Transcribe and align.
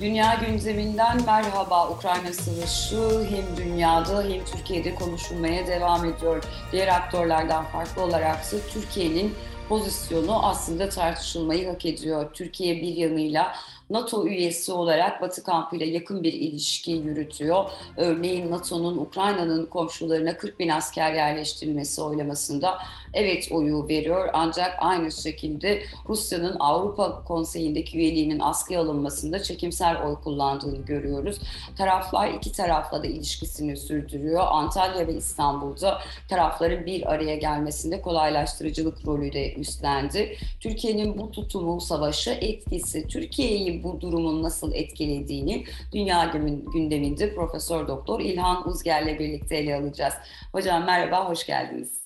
Dünya 0.00 0.34
gündeminden 0.34 1.24
merhaba. 1.26 1.90
Ukrayna 1.90 2.32
Savaşı 2.32 3.24
hem 3.30 3.56
dünyada 3.56 4.22
hem 4.22 4.44
Türkiye'de 4.44 4.94
konuşulmaya 4.94 5.66
devam 5.66 6.04
ediyor. 6.04 6.44
Diğer 6.72 6.88
aktörlerden 6.88 7.64
farklı 7.64 8.02
olaraksa 8.02 8.56
Türkiye'nin 8.72 9.34
pozisyonu 9.68 10.46
aslında 10.46 10.88
tartışılmayı 10.88 11.68
hak 11.68 11.86
ediyor. 11.86 12.32
Türkiye 12.32 12.76
bir 12.76 12.96
yanıyla 12.96 13.54
NATO 13.90 14.26
üyesi 14.26 14.72
olarak 14.72 15.22
Batı 15.22 15.42
kampıyla 15.42 15.86
yakın 15.86 16.22
bir 16.22 16.32
ilişki 16.32 16.90
yürütüyor. 16.90 17.70
Örneğin 17.96 18.50
NATO'nun 18.50 18.96
Ukrayna'nın 18.96 19.66
komşularına 19.66 20.36
40 20.36 20.60
bin 20.60 20.68
asker 20.68 21.12
yerleştirilmesi 21.12 22.02
oylamasında 22.02 22.78
evet 23.18 23.48
oyu 23.52 23.88
veriyor. 23.88 24.28
Ancak 24.32 24.76
aynı 24.78 25.12
şekilde 25.12 25.82
Rusya'nın 26.08 26.56
Avrupa 26.58 27.24
Konseyi'ndeki 27.24 27.98
üyeliğinin 27.98 28.38
askıya 28.38 28.80
alınmasında 28.80 29.42
çekimsel 29.42 30.02
oy 30.02 30.14
kullandığını 30.24 30.84
görüyoruz. 30.84 31.38
Taraflar 31.78 32.28
iki 32.28 32.52
tarafla 32.52 33.02
da 33.02 33.06
ilişkisini 33.06 33.76
sürdürüyor. 33.76 34.44
Antalya 34.46 35.06
ve 35.06 35.14
İstanbul'da 35.14 36.00
tarafların 36.28 36.86
bir 36.86 37.12
araya 37.12 37.36
gelmesinde 37.36 38.00
kolaylaştırıcılık 38.00 39.06
rolü 39.06 39.32
de 39.32 39.54
üstlendi. 39.54 40.36
Türkiye'nin 40.60 41.18
bu 41.18 41.30
tutumu, 41.30 41.80
savaşı 41.80 42.30
etkisi, 42.30 43.06
Türkiye'yi 43.08 43.82
bu 43.82 44.00
durumun 44.00 44.42
nasıl 44.42 44.72
etkilediğini 44.74 45.64
dünya 45.92 46.32
gündeminde 46.72 47.34
Profesör 47.34 47.88
Doktor 47.88 48.20
İlhan 48.20 48.68
Uzger'le 48.68 49.18
birlikte 49.18 49.56
ele 49.56 49.76
alacağız. 49.76 50.14
Hocam 50.52 50.84
merhaba, 50.84 51.28
hoş 51.28 51.46
geldiniz. 51.46 51.97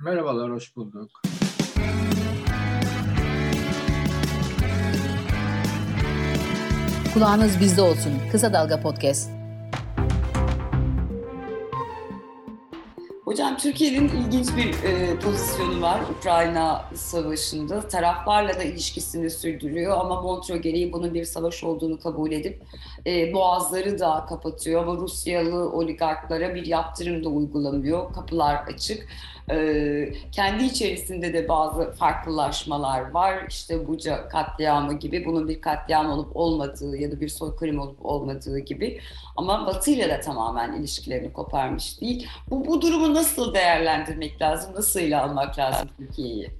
Merhabalar, 0.00 0.50
hoş 0.52 0.76
bulduk. 0.76 1.10
Kulağınız 7.14 7.60
bizde 7.60 7.82
olsun. 7.82 8.12
Kısa 8.32 8.52
Dalga 8.52 8.80
Podcast. 8.80 9.30
Hocam 13.24 13.56
Türkiye'nin 13.56 14.08
ilginç 14.08 14.48
bir 14.56 14.88
e, 14.88 15.18
pozisyonu 15.18 15.82
var 15.82 16.00
Ukrayna 16.18 16.84
Savaşı'nda. 16.94 17.88
Taraflarla 17.88 18.54
da 18.54 18.62
ilişkisini 18.62 19.30
sürdürüyor 19.30 19.98
ama 19.98 20.22
Montreux 20.22 20.62
gereği 20.62 20.92
bunun 20.92 21.14
bir 21.14 21.24
savaş 21.24 21.64
olduğunu 21.64 22.00
kabul 22.00 22.32
edip 22.32 22.62
e, 23.06 23.32
boğazları 23.32 23.98
da 23.98 24.26
kapatıyor 24.28 24.82
ama 24.82 24.96
Rusyalı 24.96 25.72
oligarklara 25.72 26.54
bir 26.54 26.66
yaptırım 26.66 27.24
da 27.24 27.28
uygulamıyor. 27.28 28.12
Kapılar 28.12 28.54
açık. 28.54 29.08
E, 29.50 30.12
kendi 30.32 30.64
içerisinde 30.64 31.32
de 31.32 31.48
bazı 31.48 31.92
farklılaşmalar 31.92 33.10
var. 33.10 33.44
İşte 33.48 33.88
Buca 33.88 34.28
katliamı 34.28 34.94
gibi 34.94 35.24
bunun 35.24 35.48
bir 35.48 35.60
katliam 35.60 36.10
olup 36.10 36.36
olmadığı 36.36 36.96
ya 36.96 37.12
da 37.12 37.20
bir 37.20 37.28
soykırım 37.28 37.78
olup 37.78 38.06
olmadığı 38.06 38.58
gibi. 38.58 39.00
Ama 39.36 39.66
Batı 39.66 39.90
ile 39.90 40.08
de 40.08 40.20
tamamen 40.20 40.72
ilişkilerini 40.72 41.32
koparmış 41.32 42.00
değil. 42.00 42.28
Bu, 42.50 42.66
bu 42.66 42.82
durumu 42.82 43.14
nasıl 43.14 43.54
değerlendirmek 43.54 44.42
lazım? 44.42 44.74
Nasıl 44.74 45.00
ile 45.00 45.16
almak 45.16 45.58
lazım 45.58 45.88
Türkiye'yi? 45.98 46.50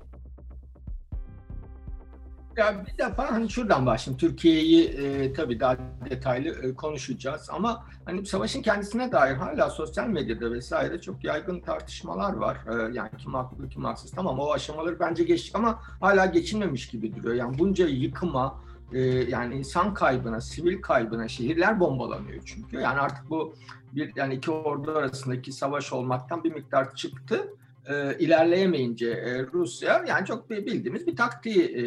Ya 2.57 2.87
bir 2.87 2.99
defa 2.99 3.33
hani 3.33 3.51
şuradan 3.51 3.87
başlayayım. 3.87 4.19
Türkiye'yi 4.19 4.89
e, 4.89 5.33
tabii 5.33 5.61
daha 5.61 5.77
detaylı 6.11 6.49
e, 6.49 6.75
konuşacağız 6.75 7.49
ama 7.51 7.85
hani 8.05 8.27
savaşın 8.27 8.63
kendisine 8.63 9.13
dair 9.13 9.35
hala 9.35 9.71
sosyal 9.71 10.09
medyada 10.09 10.53
vesaire 10.53 11.01
çok 11.01 11.25
yaygın 11.25 11.61
tartışmalar 11.61 12.33
var. 12.33 12.57
E, 12.69 12.95
yani 12.95 13.11
kim 13.19 13.35
haklı 13.35 13.69
kim 13.69 13.85
haksız. 13.85 14.11
Tamam 14.11 14.41
o 14.41 14.53
aşamaları 14.53 15.01
bence 15.01 15.25
geçtik 15.25 15.57
ama 15.57 15.83
hala 16.01 16.27
geçilmemiş 16.27 16.89
gibi 16.89 17.17
duruyor. 17.17 17.35
Yani 17.35 17.59
bunca 17.59 17.87
yıkıma, 17.87 18.63
e, 18.93 19.01
yani 19.05 19.55
insan 19.55 19.95
kaybına, 19.95 20.41
sivil 20.41 20.83
kaybına, 20.83 21.29
şehirler 21.29 21.81
bombalanıyor 21.81 22.43
çünkü. 22.45 22.77
Yani 22.77 23.01
artık 23.01 23.31
bu 23.31 23.55
bir 23.93 24.13
yani 24.17 24.35
iki 24.35 24.51
ordu 24.51 24.99
arasındaki 24.99 25.53
savaş 25.53 25.93
olmaktan 25.93 26.45
bir 26.45 26.53
miktar 26.53 26.95
çıktı 26.95 27.49
e, 27.89 28.19
ilerleyemeyince 28.19 29.11
e, 29.11 29.47
Rusya 29.53 30.05
yani 30.09 30.27
çok 30.27 30.51
bildiğimiz 30.51 31.07
bir 31.07 31.17
taktiği 31.17 31.63
e, 31.63 31.85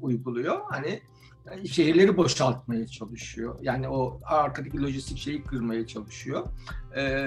uyguluyor. 0.00 0.60
Hani 0.70 1.00
e, 1.50 1.66
şehirleri 1.66 2.16
boşaltmaya 2.16 2.86
çalışıyor. 2.86 3.58
Yani 3.62 3.88
o 3.88 4.20
arkadaki 4.24 4.82
lojistik 4.82 5.18
şeyi 5.18 5.42
kırmaya 5.42 5.86
çalışıyor. 5.86 6.46
E, 6.96 7.26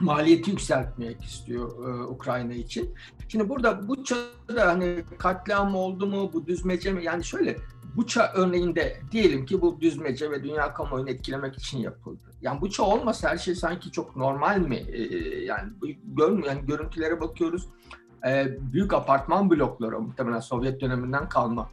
maliyeti 0.00 0.50
yükseltmek 0.50 1.24
istiyor 1.24 1.88
e, 1.88 2.04
Ukrayna 2.04 2.54
için. 2.54 2.94
Şimdi 3.28 3.48
burada 3.48 3.88
bu 3.88 4.04
çağda 4.04 4.66
hani 4.66 5.04
katliam 5.18 5.74
oldu 5.74 6.06
mu, 6.06 6.30
bu 6.32 6.46
düzmece 6.46 6.92
mi? 6.92 7.04
Yani 7.04 7.24
şöyle 7.24 7.56
Buça 7.96 8.32
örneğinde 8.34 9.00
diyelim 9.12 9.46
ki 9.46 9.60
bu 9.60 9.80
düzmece 9.80 10.30
ve 10.30 10.44
dünya 10.44 10.74
kamuoyunu 10.74 11.10
etkilemek 11.10 11.56
için 11.56 11.78
yapıldı. 11.78 12.22
Yani 12.42 12.60
Buça 12.60 12.82
olmasa 12.82 13.30
her 13.30 13.38
şey 13.38 13.54
sanki 13.54 13.90
çok 13.90 14.16
normal 14.16 14.58
mi? 14.58 14.76
Ee, 14.76 15.44
yani 15.44 15.72
görmüyor, 16.04 16.48
yani 16.48 16.66
görüntülere 16.66 17.20
bakıyoruz. 17.20 17.68
Ee, 18.26 18.58
büyük 18.72 18.94
apartman 18.94 19.50
blokları 19.50 20.00
muhtemelen 20.00 20.40
Sovyet 20.40 20.80
döneminden 20.80 21.28
kalma 21.28 21.70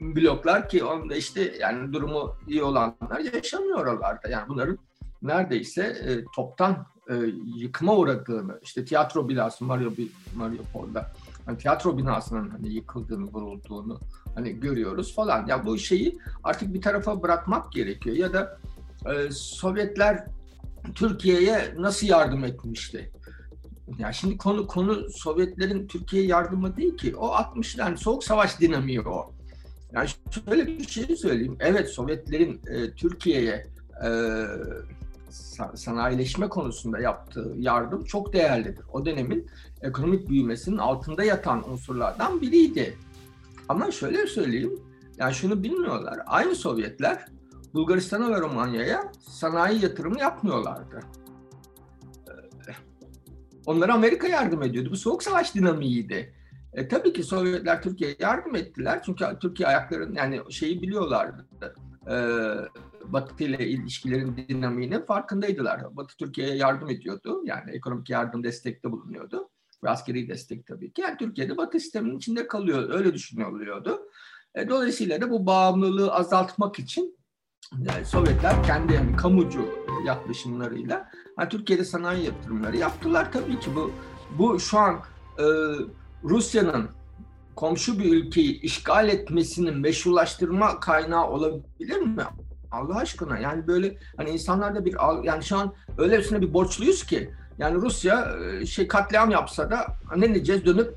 bloklar 0.00 0.68
ki 0.68 0.84
onda 0.84 1.16
işte 1.16 1.56
yani 1.60 1.92
durumu 1.92 2.36
iyi 2.48 2.62
olanlar 2.62 3.18
yaşamıyor 3.34 3.78
oralarda. 3.78 4.28
Yani 4.28 4.48
bunların 4.48 4.78
neredeyse 5.22 5.82
e, 5.82 6.24
toptan 6.34 6.86
e, 7.08 7.14
yıkıma 7.56 7.96
uğradığını, 7.96 8.60
işte 8.62 8.84
tiyatro 8.84 9.28
binası 9.28 9.64
Mario 9.64 9.90
Mariupol'da 10.36 11.12
hani 11.46 11.58
tiyatro 11.58 11.98
binasının 11.98 12.50
hani 12.50 12.68
yıkıldığını, 12.68 13.24
vurulduğunu 13.24 14.00
hani 14.40 14.60
görüyoruz 14.60 15.14
falan. 15.14 15.46
Ya 15.46 15.66
bu 15.66 15.78
şeyi 15.78 16.18
artık 16.44 16.74
bir 16.74 16.82
tarafa 16.82 17.22
bırakmak 17.22 17.72
gerekiyor 17.72 18.16
ya 18.16 18.32
da 18.32 18.58
e, 19.06 19.30
Sovyetler 19.30 20.26
Türkiye'ye 20.94 21.74
nasıl 21.78 22.06
yardım 22.06 22.44
etmişti? 22.44 23.12
Ya 23.98 24.12
şimdi 24.12 24.36
konu 24.36 24.66
konu 24.66 25.10
Sovyetlerin 25.10 25.86
Türkiye 25.86 26.24
yardımı 26.24 26.76
değil 26.76 26.96
ki. 26.96 27.16
O 27.16 27.26
60'lar 27.26 27.80
yani 27.80 27.98
soğuk 27.98 28.24
savaş 28.24 28.60
dinamiği 28.60 29.00
o. 29.00 29.32
Yani 29.92 30.08
şöyle 30.30 30.66
bir 30.66 30.88
şey 30.88 31.16
söyleyeyim. 31.16 31.56
Evet 31.60 31.88
Sovyetlerin 31.88 32.60
e, 32.66 32.90
Türkiye'ye 32.90 33.66
e, 34.04 34.10
sanayileşme 35.74 36.48
konusunda 36.48 36.98
yaptığı 36.98 37.54
yardım 37.58 38.04
çok 38.04 38.32
değerlidir. 38.32 38.84
O 38.92 39.06
dönemin 39.06 39.46
ekonomik 39.82 40.28
büyümesinin 40.28 40.78
altında 40.78 41.24
yatan 41.24 41.70
unsurlardan 41.70 42.40
biriydi. 42.40 42.96
Ama 43.70 43.90
şöyle 43.90 44.26
söyleyeyim, 44.26 44.82
yani 45.18 45.34
şunu 45.34 45.62
bilmiyorlar. 45.62 46.18
Aynı 46.26 46.54
Sovyetler 46.54 47.26
Bulgaristan'a 47.74 48.30
ve 48.30 48.40
Romanya'ya 48.40 49.12
sanayi 49.20 49.82
yatırımı 49.82 50.20
yapmıyorlardı. 50.20 51.00
Ee, 52.28 52.72
onlara 53.66 53.94
Amerika 53.94 54.28
yardım 54.28 54.62
ediyordu. 54.62 54.90
Bu 54.90 54.96
soğuk 54.96 55.22
savaş 55.22 55.54
dinamiğiydi. 55.54 56.34
E, 56.72 56.88
tabii 56.88 57.12
ki 57.12 57.22
Sovyetler 57.22 57.82
Türkiye'ye 57.82 58.16
yardım 58.20 58.56
ettiler. 58.56 59.02
Çünkü 59.06 59.24
Türkiye 59.40 59.68
ayakların 59.68 60.14
yani 60.14 60.52
şeyi 60.52 60.82
biliyorlardı. 60.82 61.46
E, 62.10 62.16
Batı 63.12 63.44
ile 63.44 63.68
ilişkilerin 63.68 64.36
dinamiğinin 64.48 65.02
farkındaydılar. 65.02 65.96
Batı 65.96 66.16
Türkiye'ye 66.16 66.54
yardım 66.56 66.90
ediyordu. 66.90 67.42
Yani 67.44 67.70
ekonomik 67.70 68.10
yardım 68.10 68.44
destekte 68.44 68.92
bulunuyordu. 68.92 69.48
Ve 69.84 69.90
askeri 69.90 70.28
destek 70.28 70.66
tabii 70.66 70.92
ki. 70.92 71.02
Yani 71.02 71.16
Türkiye'de 71.16 71.56
Batı 71.56 71.80
sisteminin 71.80 72.16
içinde 72.16 72.46
kalıyor. 72.46 72.90
Öyle 72.90 73.14
düşünülüyordu. 73.14 74.10
E, 74.54 74.68
dolayısıyla 74.68 75.20
da 75.20 75.30
bu 75.30 75.46
bağımlılığı 75.46 76.12
azaltmak 76.12 76.78
için 76.78 77.20
yani 77.78 78.04
Sovyetler 78.04 78.62
kendi 78.62 78.92
yani 78.92 79.16
kamucu 79.16 79.68
yaklaşımlarıyla 80.06 81.10
yani 81.38 81.48
Türkiye'de 81.48 81.84
sanayi 81.84 82.24
yatırımları 82.24 82.76
yaptılar 82.76 83.32
tabii 83.32 83.60
ki 83.60 83.70
bu 83.74 83.92
bu 84.38 84.60
şu 84.60 84.78
an 84.78 85.00
e, 85.38 85.44
Rusya'nın 86.24 86.88
komşu 87.56 87.98
bir 87.98 88.12
ülkeyi 88.12 88.60
işgal 88.60 89.08
etmesinin 89.08 89.78
meşrulaştırma 89.78 90.80
kaynağı 90.80 91.30
olabilir 91.30 92.00
mi? 92.00 92.24
Allah 92.70 92.96
aşkına 92.96 93.38
yani 93.38 93.66
böyle 93.66 93.98
hani 94.16 94.30
insanlarda 94.30 94.84
bir 94.84 94.96
yani 95.24 95.44
şu 95.44 95.56
an 95.56 95.74
öylesine 95.98 96.40
bir 96.40 96.54
borçluyuz 96.54 97.06
ki 97.06 97.30
yani 97.60 97.74
Rusya 97.74 98.36
e, 98.44 98.66
şey 98.66 98.88
katliam 98.88 99.30
yapsa 99.30 99.70
da 99.70 99.86
ne 100.16 100.34
diyeceğiz 100.34 100.64
dönüp 100.64 100.94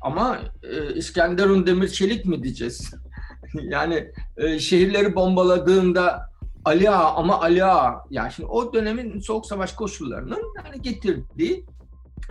ama 0.00 0.38
e, 0.62 0.94
İskenderun 0.94 1.66
Demir 1.66 1.88
Çelik 1.88 2.24
mi 2.24 2.42
diyeceğiz? 2.42 2.94
yani 3.62 4.10
e, 4.36 4.58
şehirleri 4.58 5.14
bombaladığında 5.14 6.30
Ali 6.64 6.90
Ağa 6.90 7.14
ama 7.14 7.40
Ali 7.40 7.64
Ağa 7.64 8.04
yani 8.10 8.32
şimdi 8.32 8.48
o 8.48 8.72
dönemin 8.72 9.20
soğuk 9.20 9.46
savaş 9.46 9.72
koşullarının 9.72 10.42
yani 10.64 10.82
getirdiği 10.82 11.64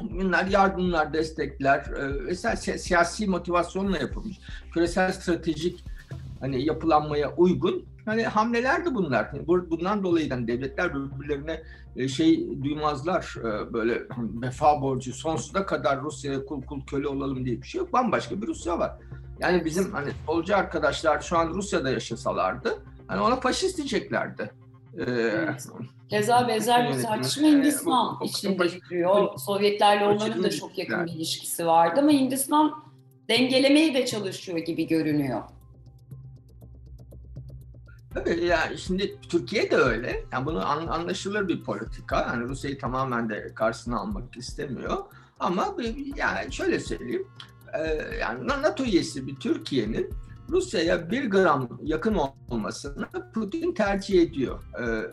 bunlar 0.01 0.45
yardımlar, 0.45 1.13
destekler 1.13 1.79
e, 1.79 2.25
vesaire 2.25 2.77
siyasi 2.77 3.27
motivasyonla 3.27 3.97
yapılmış. 3.97 4.37
Küresel 4.73 5.11
stratejik 5.11 5.85
hani 6.39 6.65
yapılanmaya 6.65 7.35
uygun 7.35 7.85
hani 8.05 8.23
hamleler 8.23 8.85
de 8.85 8.95
bunlar. 8.95 9.47
Bundan 9.47 10.03
dolayı 10.03 10.27
yani 10.29 10.47
devletler 10.47 10.91
birbirlerine 10.95 11.63
e, 11.95 12.07
şey 12.07 12.63
duymazlar 12.63 13.35
e, 13.39 13.73
böyle 13.73 14.01
hani 14.09 14.41
vefa 14.41 14.81
borcu 14.81 15.13
sonsuza 15.13 15.65
kadar 15.65 16.01
Rusya'ya 16.01 16.45
kul 16.45 16.61
kul 16.61 16.85
köle 16.85 17.07
olalım 17.07 17.45
diye 17.45 17.61
bir 17.61 17.67
şey 17.67 17.79
yok. 17.79 17.93
Bambaşka 17.93 18.41
bir 18.41 18.47
Rusya 18.47 18.79
var. 18.79 18.91
Yani 19.39 19.65
bizim 19.65 19.91
hani 19.91 20.11
solcu 20.25 20.55
arkadaşlar 20.55 21.21
şu 21.21 21.37
an 21.37 21.49
Rusya'da 21.49 21.89
yaşasalardı 21.89 22.83
hani 23.07 23.21
ona 23.21 23.35
faşist 23.35 23.77
diyeceklerdi. 23.77 24.51
Evet. 24.97 25.67
Keza 26.09 26.47
benzer 26.47 26.93
bir 26.93 27.03
tartışma 27.03 27.47
Hindistan 27.47 28.17
e, 28.21 28.25
içinde 28.25 28.65
yürüyor. 28.65 29.37
Sovyetlerle 29.37 30.05
onların 30.05 30.43
da 30.43 30.49
çok 30.49 30.77
yakın 30.77 31.05
bir 31.05 31.11
ilişkisi 31.11 31.65
vardı 31.65 31.99
ama 31.99 32.11
Hindistan 32.11 32.83
dengelemeye 33.29 33.93
de 33.93 34.05
çalışıyor 34.05 34.57
gibi 34.57 34.87
görünüyor. 34.87 35.41
Tabii 38.13 38.45
yani 38.45 38.77
şimdi 38.77 39.15
Türkiye 39.29 39.71
de 39.71 39.75
öyle. 39.75 40.25
Yani 40.31 40.45
bunu 40.45 40.65
anlaşılır 40.65 41.47
bir 41.47 41.63
politika. 41.63 42.21
Yani 42.21 42.49
Rusya'yı 42.49 42.79
tamamen 42.79 43.29
de 43.29 43.51
karşısına 43.55 43.99
almak 43.99 44.37
istemiyor. 44.37 44.97
Ama 45.39 45.75
yani 46.15 46.53
şöyle 46.53 46.79
söyleyeyim. 46.79 47.27
Yani 48.19 48.47
NATO 48.47 48.83
üyesi 48.83 49.27
bir 49.27 49.35
Türkiye'nin 49.35 50.13
Rusya'ya 50.49 51.11
bir 51.11 51.29
gram 51.29 51.79
yakın 51.83 52.17
olmasını 52.49 53.07
Putin 53.33 53.73
tercih 53.73 54.21
ediyor. 54.21 54.63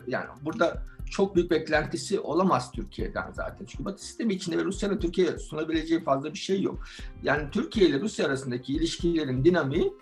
Yani 0.07 0.27
burada 0.41 0.83
çok 1.11 1.35
büyük 1.35 1.51
beklentisi 1.51 2.19
olamaz 2.19 2.71
Türkiye'den 2.71 3.31
zaten. 3.31 3.65
Çünkü 3.65 3.85
Batı 3.85 4.05
sistemi 4.05 4.33
içinde 4.33 4.57
ve 4.57 4.63
Rusya'nın 4.63 4.99
Türkiye'ye 4.99 5.37
sunabileceği 5.37 6.03
fazla 6.03 6.33
bir 6.33 6.37
şey 6.37 6.61
yok. 6.61 6.83
Yani 7.23 7.43
Türkiye 7.51 7.89
ile 7.89 7.99
Rusya 7.99 8.25
arasındaki 8.27 8.73
ilişkilerin 8.73 9.45
dinamiği 9.45 9.93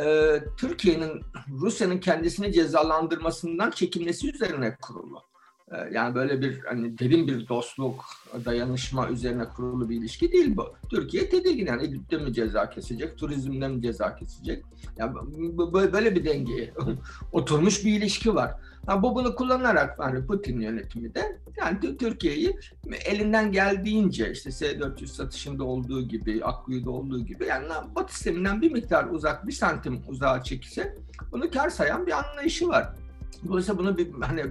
e, 0.00 0.38
Türkiye'nin 0.56 1.22
Rusya'nın 1.60 1.98
kendisini 1.98 2.52
cezalandırmasından 2.52 3.70
çekinmesi 3.70 4.30
üzerine 4.34 4.76
kurulu. 4.82 5.22
E, 5.72 5.76
yani 5.92 6.14
böyle 6.14 6.40
bir 6.40 6.58
hani 6.64 6.98
derin 6.98 7.28
bir 7.28 7.48
dostluk, 7.48 8.04
dayanışma 8.44 9.08
üzerine 9.08 9.44
kurulu 9.44 9.88
bir 9.88 9.96
ilişki 9.96 10.32
değil 10.32 10.56
bu. 10.56 10.74
Türkiye 10.90 11.28
tedirgin 11.28 11.66
yani 11.66 11.84
İdlib'de 11.84 12.18
mi 12.18 12.32
ceza 12.32 12.70
kesecek, 12.70 13.18
turizmde 13.18 13.68
mi 13.68 13.82
ceza 13.82 14.16
kesecek? 14.16 14.64
Yani 14.96 15.14
böyle 15.92 16.14
bir 16.14 16.24
dengeye 16.24 16.74
oturmuş 17.32 17.84
bir 17.84 17.92
ilişki 17.98 18.34
var. 18.34 18.54
Ha, 18.88 19.02
bu 19.02 19.14
bunu 19.14 19.34
kullanarak 19.34 19.98
yani 20.00 20.26
Putin 20.26 20.60
yönetimi 20.60 21.14
de 21.14 21.38
yani 21.56 21.96
Türkiye'yi 21.98 22.58
elinden 23.04 23.52
geldiğince 23.52 24.32
işte 24.32 24.50
S-400 24.50 25.06
satışında 25.06 25.64
olduğu 25.64 26.08
gibi, 26.08 26.44
Akkuyu'da 26.44 26.90
olduğu 26.90 27.24
gibi 27.24 27.44
yani 27.44 27.66
Batı 27.96 28.14
sisteminden 28.14 28.62
bir 28.62 28.72
miktar 28.72 29.04
uzak, 29.04 29.46
bir 29.46 29.52
santim 29.52 30.02
uzağa 30.08 30.42
çekse 30.42 30.96
bunu 31.32 31.50
kar 31.50 31.70
sayan 31.70 32.06
bir 32.06 32.12
anlayışı 32.12 32.68
var. 32.68 32.94
Dolayısıyla 33.48 33.78
bunu 33.78 33.98
bir 33.98 34.12
hani 34.20 34.44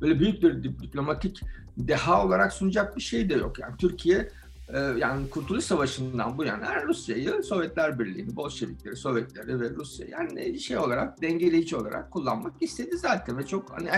böyle 0.00 0.20
büyük 0.20 0.42
bir 0.42 0.62
diplomatik 0.62 1.40
deha 1.78 2.26
olarak 2.26 2.52
sunacak 2.52 2.96
bir 2.96 3.02
şey 3.02 3.30
de 3.30 3.34
yok. 3.34 3.58
Yani 3.58 3.76
Türkiye 3.76 4.28
yani 4.72 5.30
Kurtuluş 5.30 5.64
Savaşı'ndan 5.64 6.38
bu 6.38 6.44
yana 6.44 6.82
Rusya'yı, 6.82 7.42
Sovyetler 7.42 7.98
Birliği'ni, 7.98 8.36
Bolşevikleri, 8.36 8.96
Sovyetleri 8.96 9.60
ve 9.60 9.70
Rusya 9.70 10.06
yani 10.06 10.60
şey 10.60 10.78
olarak 10.78 11.22
dengeleyici 11.22 11.76
olarak 11.76 12.10
kullanmak 12.10 12.52
istedi 12.60 12.96
zaten 12.96 13.38
ve 13.38 13.46
çok 13.46 13.70
hani 13.70 13.90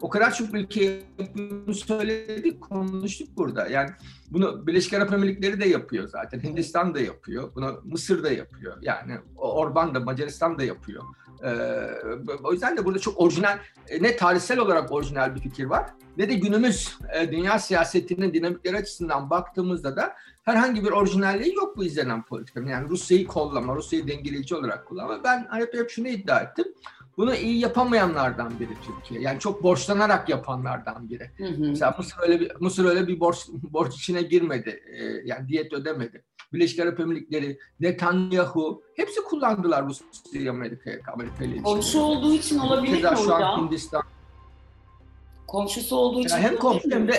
o 0.00 0.08
kadar 0.08 0.34
çok 0.34 0.54
ülke 0.54 1.02
söyledik, 1.72 2.60
konuştuk 2.60 3.28
burada. 3.36 3.68
Yani 3.68 3.90
bunu 4.30 4.66
Birleşik 4.66 4.92
Arap 4.92 5.12
Emirlikleri 5.12 5.60
de 5.60 5.68
yapıyor 5.68 6.08
zaten. 6.08 6.40
Hindistan 6.40 6.94
da 6.94 7.00
yapıyor. 7.00 7.50
Bunu 7.54 7.80
Mısır 7.84 8.22
da 8.22 8.30
yapıyor. 8.30 8.76
Yani 8.82 9.18
Orban 9.36 9.94
da 9.94 10.00
Macaristan 10.00 10.58
da 10.58 10.64
yapıyor. 10.64 11.02
Ee, 11.44 11.54
o 12.44 12.52
yüzden 12.52 12.76
de 12.76 12.84
burada 12.84 12.98
çok 12.98 13.20
orijinal, 13.20 13.58
e, 13.88 14.02
ne 14.02 14.16
tarihsel 14.16 14.58
olarak 14.58 14.92
orijinal 14.92 15.34
bir 15.34 15.40
fikir 15.40 15.64
var 15.64 15.90
ne 16.16 16.28
de 16.28 16.34
günümüz 16.34 16.96
e, 17.14 17.32
dünya 17.32 17.58
siyasetinin 17.58 18.34
dinamikleri 18.34 18.76
açısından 18.76 19.30
baktığımızda 19.30 19.96
da 19.96 20.14
herhangi 20.42 20.84
bir 20.84 20.90
orijinalliği 20.90 21.54
yok 21.54 21.76
bu 21.76 21.84
izlenen 21.84 22.22
politikanın. 22.22 22.66
Yani 22.66 22.88
Rusya'yı 22.88 23.26
kollama, 23.26 23.76
Rusya'yı 23.76 24.08
dengeleyici 24.08 24.54
olarak 24.54 24.86
kullanma. 24.86 25.24
Ben 25.24 25.48
hep, 25.52 25.74
hep 25.74 25.90
şunu 25.90 26.08
iddia 26.08 26.40
ettim. 26.40 26.66
Bunu 27.16 27.34
iyi 27.34 27.58
yapamayanlardan 27.58 28.60
biri 28.60 28.70
Türkiye. 28.86 29.20
Yani 29.20 29.38
çok 29.38 29.62
borçlanarak 29.62 30.28
yapanlardan 30.28 31.08
biri. 31.08 31.30
Hı 31.38 31.44
hı. 31.44 31.54
Mesela 31.58 31.94
Mısır 31.98 32.16
öyle 32.22 32.40
bir 32.40 32.52
Mısır 32.60 32.84
öyle 32.84 33.08
bir 33.08 33.20
borç 33.20 33.36
borç 33.48 33.94
içine 33.94 34.22
girmedi. 34.22 34.82
Ee, 34.86 35.04
yani 35.24 35.48
diyet 35.48 35.72
ödemedi. 35.72 36.24
Birleşik 36.52 36.80
Arap 36.80 37.00
Emirlikleri, 37.00 37.58
Netanyahu 37.80 38.82
hepsi 38.96 39.22
kullandılar 39.22 39.86
Rusya'yı 39.86 40.50
Amerika'ya, 40.50 40.98
Amerika 41.14 41.44
ile 41.44 41.62
Komşu 41.62 42.00
olduğu 42.00 42.34
için 42.34 42.58
olabilir 42.58 43.02
mi 43.02 43.08
hocam? 43.08 43.64
Hindistan. 43.64 44.02
Komşusu 45.46 45.96
olduğu 45.96 46.20
için. 46.20 46.36
Yani 46.36 46.42
hem 46.42 46.56
komşu 46.56 46.90
hem 46.90 47.08
de 47.08 47.18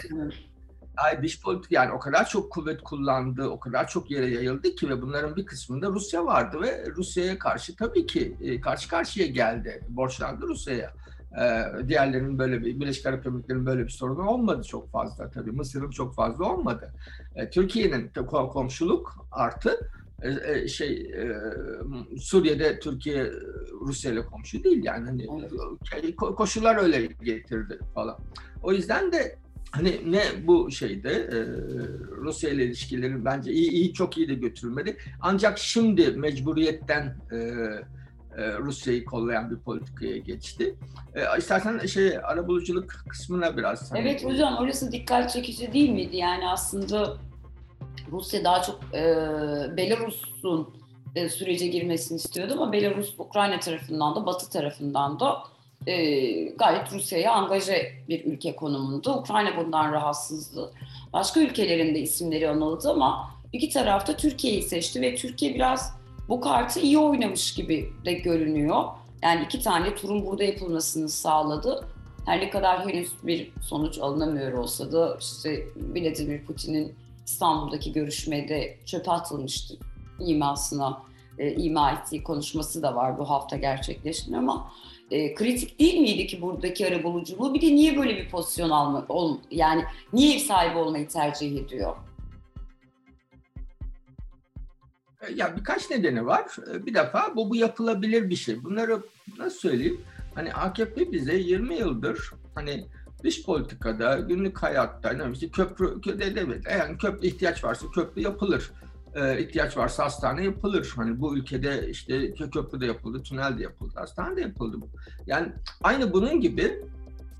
ay 0.98 1.24
dış 1.24 1.42
politik 1.42 1.72
yani 1.72 1.92
o 1.92 2.00
kadar 2.00 2.30
çok 2.30 2.52
kuvvet 2.52 2.82
kullandı, 2.82 3.48
o 3.48 3.60
kadar 3.60 3.88
çok 3.88 4.12
yere 4.12 4.30
yayıldı 4.30 4.76
ki 4.76 4.90
ve 4.90 5.02
bunların 5.02 5.36
bir 5.36 5.46
kısmında 5.46 5.88
Rusya 5.88 6.26
vardı 6.26 6.62
ve 6.62 6.86
Rusya'ya 6.96 7.40
karşı 7.40 7.76
tabii 7.76 8.06
ki 8.06 8.38
e, 8.42 8.62
karşı 8.62 8.90
karşıya 8.90 9.28
geldi, 9.28 9.82
borçlandı 9.90 10.48
Rusya'ya. 10.48 10.94
Ee, 11.42 11.88
diğerlerinin 11.88 12.40
böyle 12.40 12.62
bir, 12.62 12.80
Birleşik 12.80 13.06
Arap 13.06 13.28
Emirlikleri'nin 13.28 13.66
böyle 13.66 13.84
bir 13.84 13.90
sorunu 13.90 14.30
olmadı 14.30 14.64
çok 14.64 14.92
fazla 14.92 15.30
tabii. 15.30 15.52
Mısır'ın 15.52 15.90
çok 15.90 16.16
fazla 16.16 16.46
olmadı. 16.46 16.94
Ee, 17.36 17.50
Türkiye'nin 17.50 18.12
komşuluk 18.28 19.28
artı 19.32 19.90
şey 20.68 20.92
e, 20.92 21.34
Suriye'de 22.20 22.80
Türkiye 22.80 23.32
Rusya 23.82 24.12
ile 24.12 24.26
komşu 24.26 24.64
değil 24.64 24.84
yani 24.84 25.06
hani 25.06 25.28
evet. 25.94 26.16
koşullar 26.16 26.76
öyle 26.76 27.06
getirdi 27.06 27.80
falan. 27.96 28.18
O 28.64 28.74
yüzden 28.74 29.12
de 29.12 29.36
hani 29.72 30.02
ne 30.12 30.22
bu 30.48 30.72
şeyde 30.72 31.30
Rusya 32.18 32.50
ile 32.50 32.66
ilişkilerin 32.66 33.26
bence 33.26 33.52
iyi, 33.52 33.72
iyi 33.72 33.94
çok 33.94 34.18
iyi 34.18 34.30
de 34.30 34.34
götürülmedi. 34.34 34.98
Ancak 35.22 35.58
şimdi 35.58 36.12
mecburiyetten 36.12 37.16
Rusya'yı 38.38 39.06
kollayan 39.06 39.52
bir 39.52 39.56
politikaya 39.56 40.18
geçti. 40.18 40.76
E, 41.16 41.38
istersen 41.38 41.80
şey 41.80 42.18
arabuluculuk 42.18 42.92
kısmına 43.10 43.58
biraz. 43.58 43.92
Evet 43.96 44.26
hocam 44.26 44.58
orası 44.58 44.92
dikkat 44.92 45.32
çekici 45.32 45.74
değil 45.74 45.90
miydi? 45.90 46.18
Yani 46.18 46.48
aslında 46.48 47.18
Rusya 48.12 48.44
daha 48.44 48.62
çok 48.62 48.80
e, 48.94 49.02
Belarus'un 49.78 50.70
e, 51.16 51.30
sürece 51.30 51.68
girmesini 51.68 52.16
istiyordu 52.16 52.54
ama 52.54 52.72
Belarus 52.72 53.14
Ukrayna 53.18 53.60
tarafından 53.60 54.16
da 54.16 54.26
Batı 54.26 54.50
tarafından 54.50 55.20
da 55.20 55.44
e, 55.88 55.96
gayet 56.44 56.94
Rusya'ya 56.94 57.34
angaje 57.34 57.92
bir 58.10 58.26
ülke 58.26 58.56
konumunda. 58.56 59.18
Ukrayna 59.18 59.58
bundan 59.58 59.92
rahatsızdı. 59.92 60.74
Başka 61.14 61.40
ülkelerin 61.40 61.96
de 61.96 62.00
isimleri 62.00 62.50
anıldı 62.50 62.92
ama 62.92 63.32
iki 63.54 63.70
tarafta 63.70 64.18
Türkiye'yi 64.18 64.62
seçti 64.62 65.02
ve 65.02 65.16
Türkiye 65.16 65.56
biraz 65.56 65.94
bu 66.30 66.42
kartı 66.42 66.80
iyi 66.80 66.98
oynamış 66.98 67.54
gibi 67.54 67.90
de 68.06 68.14
görünüyor. 68.14 68.84
Yani 69.24 69.44
iki 69.46 69.62
tane 69.62 69.96
turun 69.96 70.26
burada 70.26 70.44
yapılmasını 70.44 71.10
sağladı. 71.10 71.88
Her 72.26 72.40
ne 72.40 72.50
kadar 72.50 72.88
henüz 72.90 73.12
bir 73.24 73.52
sonuç 73.62 74.00
alınamıyor 74.00 74.54
olsa 74.54 74.92
da 74.92 75.18
işte 75.20 75.68
Vladimir 75.76 76.46
Putin'in 76.46 76.96
İstanbul'daki 77.26 77.94
görüşmede 77.94 78.78
çöpe 78.86 79.12
atılmıştı 79.12 79.78
imasına 80.20 81.04
e, 81.38 81.52
ima 81.52 81.92
ettiği 81.92 82.24
konuşması 82.24 82.82
da 82.84 82.96
var 82.96 83.18
bu 83.18 83.30
hafta 83.30 83.58
gerçekleşti 83.58 84.38
ama 84.38 84.72
e, 85.12 85.34
kritik 85.34 85.80
değil 85.80 86.00
miydi 86.00 86.28
ki 86.28 86.42
buradaki 86.42 86.88
arabuluculuğu? 86.88 87.54
Bir 87.54 87.62
de 87.62 87.66
niye 87.66 87.98
böyle 87.98 88.18
bir 88.18 88.30
pozisyon 88.30 88.70
alma, 88.70 89.06
ol, 89.10 89.38
yani 89.52 89.84
niye 90.14 90.36
ev 90.36 90.40
sahibi 90.40 90.78
olmayı 90.78 91.08
tercih 91.08 91.58
ediyor? 91.58 91.96
E, 95.22 95.34
ya 95.36 95.58
birkaç 95.58 95.90
nedeni 95.90 96.26
var. 96.26 96.46
E, 96.74 96.86
bir 96.86 96.94
defa 96.94 97.36
bu 97.36 97.50
bu 97.50 97.56
yapılabilir 97.56 98.30
bir 98.30 98.36
şey. 98.36 98.64
Bunları 98.64 99.02
nasıl 99.38 99.60
söyleyeyim? 99.60 100.02
Hani 100.36 100.54
AKP 100.54 101.12
bize 101.12 101.36
20 101.36 101.76
yıldır 101.76 102.32
hani 102.56 102.86
dış 103.24 103.46
politikada, 103.46 104.20
günlük 104.20 104.64
hayatta, 104.64 105.14
yani 105.14 105.34
işte 105.34 105.50
köprü, 105.50 106.02
evet, 106.22 106.64
yani 106.72 106.98
köprü 106.98 107.28
ihtiyaç 107.28 107.64
varsa 107.64 107.88
köprü 107.96 108.22
yapılır. 108.22 108.72
Ee, 109.16 109.44
ihtiyaç 109.44 109.78
varsa 109.78 110.06
hastane 110.06 110.44
yapılır. 110.44 110.94
Hani 110.96 111.20
bu 111.20 111.38
ülkede 111.38 111.90
işte 111.90 112.34
köprü 112.34 112.82
de 112.82 112.86
yapıldı, 112.86 113.24
tünel 113.24 113.58
de 113.58 113.64
yapıldı, 113.64 113.94
hastane 113.96 114.36
de 114.36 114.42
yapıldı. 114.42 114.78
Yani 115.28 115.52
aynı 115.84 116.14
bunun 116.14 116.42
gibi 116.42 116.82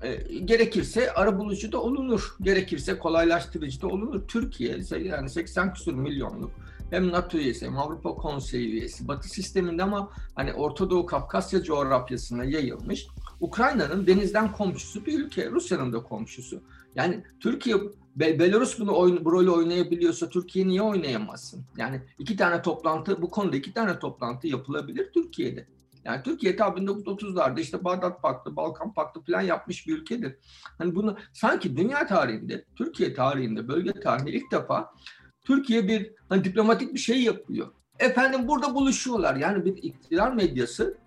e, 0.02 0.38
gerekirse 0.38 1.12
arabulucu 1.12 1.72
da 1.72 1.82
olunur. 1.82 2.36
Gerekirse 2.40 2.98
kolaylaştırıcı 2.98 3.82
da 3.82 3.86
olunur. 3.86 4.28
Türkiye 4.28 4.78
yani 5.02 5.30
80 5.30 5.74
küsur 5.74 5.94
milyonluk 5.94 6.50
hem 6.90 7.12
NATO 7.12 7.38
üyesi 7.38 7.66
hem 7.66 7.78
Avrupa 7.78 8.14
Konseyi 8.14 8.68
üyesi 8.68 9.08
Batı 9.08 9.28
sisteminde 9.28 9.82
ama 9.82 10.10
hani 10.34 10.52
Orta 10.52 10.90
Doğu 10.90 11.06
Kafkasya 11.06 11.62
coğrafyasına 11.62 12.44
yayılmış 12.44 13.06
Ukrayna'nın 13.44 14.06
denizden 14.06 14.52
komşusu 14.52 15.06
bir 15.06 15.20
ülke, 15.20 15.50
Rusya'nın 15.50 15.92
da 15.92 16.02
komşusu. 16.02 16.62
Yani 16.94 17.24
Türkiye, 17.40 17.76
Belarus 18.16 18.80
bunu 18.80 18.96
oyun, 18.96 19.24
bu 19.24 19.32
rolü 19.32 19.50
oynayabiliyorsa 19.50 20.28
Türkiye 20.28 20.66
niye 20.66 20.82
oynayamazsın? 20.82 21.64
Yani 21.76 22.02
iki 22.18 22.36
tane 22.36 22.62
toplantı, 22.62 23.22
bu 23.22 23.30
konuda 23.30 23.56
iki 23.56 23.72
tane 23.72 23.98
toplantı 23.98 24.46
yapılabilir 24.46 25.12
Türkiye'de. 25.12 25.66
Yani 26.04 26.22
Türkiye 26.22 26.56
ta 26.56 26.64
1930'larda 26.64 27.60
işte 27.60 27.84
Bağdat 27.84 28.22
Paktı, 28.22 28.56
Balkan 28.56 28.94
Paktı 28.94 29.20
falan 29.20 29.40
yapmış 29.40 29.86
bir 29.86 29.98
ülkedir. 29.98 30.36
Hani 30.78 30.94
bunu 30.94 31.16
sanki 31.32 31.76
dünya 31.76 32.06
tarihinde, 32.06 32.64
Türkiye 32.76 33.14
tarihinde, 33.14 33.68
bölge 33.68 33.92
tarihinde 33.92 34.32
ilk 34.32 34.52
defa 34.52 34.94
Türkiye 35.44 35.88
bir 35.88 36.12
hani 36.28 36.44
diplomatik 36.44 36.94
bir 36.94 36.98
şey 36.98 37.22
yapıyor. 37.22 37.68
Efendim 37.98 38.48
burada 38.48 38.74
buluşuyorlar. 38.74 39.36
Yani 39.36 39.64
bir 39.64 39.82
iktidar 39.82 40.32
medyası 40.32 41.03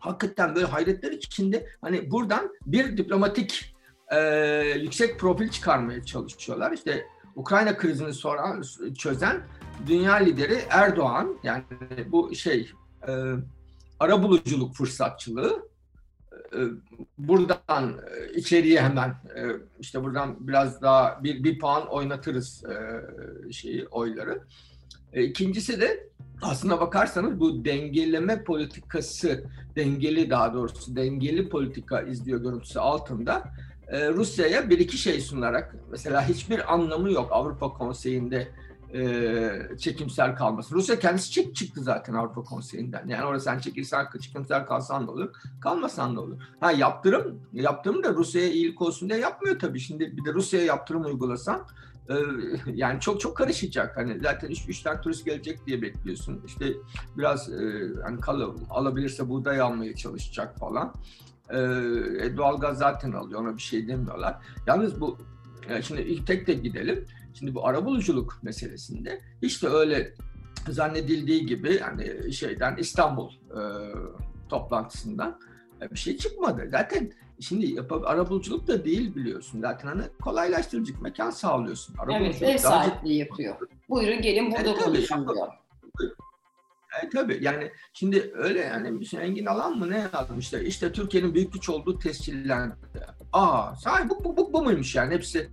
hakikaten 0.00 0.54
böyle 0.54 0.66
hayretler 0.66 1.12
içinde 1.12 1.66
hani 1.80 2.10
buradan 2.10 2.50
bir 2.66 2.96
diplomatik 2.96 3.74
e, 4.12 4.18
yüksek 4.82 5.20
profil 5.20 5.48
çıkarmaya 5.48 6.04
çalışıyorlar. 6.04 6.72
İşte 6.72 7.06
Ukrayna 7.36 7.76
krizini 7.76 8.14
sonra 8.14 8.60
çözen 8.98 9.40
dünya 9.86 10.14
lideri 10.14 10.58
Erdoğan 10.70 11.38
yani 11.42 11.64
bu 12.06 12.34
şey 12.34 12.72
e, 13.08 13.12
ara 14.00 14.22
buluculuk 14.22 14.74
fırsatçılığı 14.74 15.68
e, 16.54 16.58
buradan 17.18 17.98
e, 18.10 18.34
içeriye 18.34 18.80
hemen 18.82 19.08
e, 19.10 19.42
işte 19.80 20.02
buradan 20.02 20.48
biraz 20.48 20.82
daha 20.82 21.24
bir, 21.24 21.44
bir 21.44 21.58
puan 21.58 21.86
oynatırız 21.86 22.64
şeyi 23.52 23.86
oyları. 23.88 24.40
İkincisi 25.14 25.80
de 25.80 26.08
aslına 26.42 26.80
bakarsanız 26.80 27.40
bu 27.40 27.64
dengeleme 27.64 28.44
politikası, 28.44 29.44
dengeli 29.76 30.30
daha 30.30 30.54
doğrusu 30.54 30.96
dengeli 30.96 31.48
politika 31.48 32.00
izliyor 32.02 32.40
görüntüsü 32.40 32.78
altında 32.78 33.44
Rusya'ya 33.92 34.70
bir 34.70 34.78
iki 34.78 34.98
şey 34.98 35.20
sunarak 35.20 35.76
mesela 35.90 36.28
hiçbir 36.28 36.74
anlamı 36.74 37.12
yok 37.12 37.28
Avrupa 37.32 37.72
Konseyi'nde 37.72 38.48
e, 38.94 39.76
çekimsel 39.78 40.36
kalması. 40.36 40.74
Rusya 40.74 40.98
kendisi 40.98 41.30
çek 41.30 41.56
çıktı 41.56 41.80
zaten 41.82 42.14
Avrupa 42.14 42.42
Konseyi'nden. 42.42 43.08
Yani 43.08 43.24
orada 43.24 43.40
sen 43.40 43.58
çekilsen, 43.58 44.06
çekimsel 44.22 44.66
kalsan 44.66 45.06
da 45.06 45.12
olur, 45.12 45.30
kalmasan 45.60 46.16
da 46.16 46.20
olur. 46.20 46.36
Ha 46.60 46.72
yaptırım, 46.72 47.40
yaptırım 47.52 48.02
da 48.04 48.14
Rusya'ya 48.14 48.48
iyilik 48.48 48.82
olsun 48.82 49.08
diye 49.08 49.18
yapmıyor 49.18 49.58
tabii. 49.58 49.80
Şimdi 49.80 50.16
bir 50.16 50.24
de 50.24 50.34
Rusya'ya 50.34 50.66
yaptırım 50.66 51.04
uygulasan 51.04 51.66
e, 52.08 52.14
yani 52.74 53.00
çok 53.00 53.20
çok 53.20 53.36
karışacak. 53.36 53.96
Hani 53.96 54.20
zaten 54.20 54.48
üç, 54.48 54.68
üç 54.68 54.82
tane 54.82 55.00
turist 55.00 55.24
gelecek 55.24 55.66
diye 55.66 55.82
bekliyorsun. 55.82 56.42
İşte 56.46 56.66
biraz 57.16 57.52
e, 57.52 57.88
hani 58.04 58.20
kal 58.20 58.54
alabilirse 58.70 59.28
buğday 59.28 59.60
almaya 59.60 59.94
çalışacak 59.94 60.58
falan. 60.58 60.94
E, 61.50 61.58
e 62.26 62.36
doğalgaz 62.36 62.78
zaten 62.78 63.12
alıyor 63.12 63.40
ona 63.40 63.56
bir 63.56 63.62
şey 63.62 63.88
demiyorlar. 63.88 64.36
Yalnız 64.66 65.00
bu 65.00 65.18
yani 65.70 65.82
şimdi 65.82 66.00
ilk 66.00 66.26
tek 66.26 66.46
tek 66.46 66.62
gidelim. 66.62 67.04
Şimdi 67.34 67.54
bu 67.54 67.66
arabuluculuk 67.66 68.38
meselesinde 68.42 69.20
hiç 69.42 69.62
de 69.62 69.68
öyle 69.68 70.14
zannedildiği 70.68 71.46
gibi 71.46 71.74
yani 71.80 72.32
şeyden 72.32 72.76
İstanbul 72.76 73.30
e, 73.30 73.60
toplantısından 74.48 75.40
bir 75.92 75.98
şey 75.98 76.16
çıkmadı. 76.16 76.68
Zaten 76.70 77.12
şimdi 77.40 77.66
yap 77.66 77.92
arabuluculuk 77.92 78.66
da 78.66 78.84
değil 78.84 79.14
biliyorsun. 79.14 79.60
Zaten 79.60 79.88
hani 79.88 80.02
kolaylaştırıcı 80.22 81.02
mekan 81.02 81.30
sağlıyorsun. 81.30 81.96
Evet, 82.12 82.42
ev 82.42 82.58
sahipliği 82.58 83.18
yapıyor. 83.18 83.56
Buyurun 83.88 84.22
gelin 84.22 84.50
burada 84.50 84.70
evet, 84.70 84.84
konuşun 84.84 85.28
diyor. 85.28 85.48
E, 87.02 87.08
tabii 87.08 87.38
yani 87.40 87.70
şimdi 87.92 88.32
öyle 88.34 88.60
yani 88.60 89.06
şey 89.06 89.20
Engin 89.20 89.46
Alan 89.46 89.78
mı 89.78 89.90
ne 89.90 90.08
yazmışlar? 90.12 90.60
İşte 90.60 90.92
Türkiye'nin 90.92 91.34
büyük 91.34 91.52
güç 91.52 91.68
olduğu 91.68 91.98
tescillendi. 91.98 92.74
Aa 93.32 93.76
sahi 93.76 94.08
bu, 94.08 94.24
bu, 94.24 94.36
bu, 94.36 94.52
bu 94.52 94.62
muymuş 94.62 94.94
yani 94.94 95.14
hepsi 95.14 95.50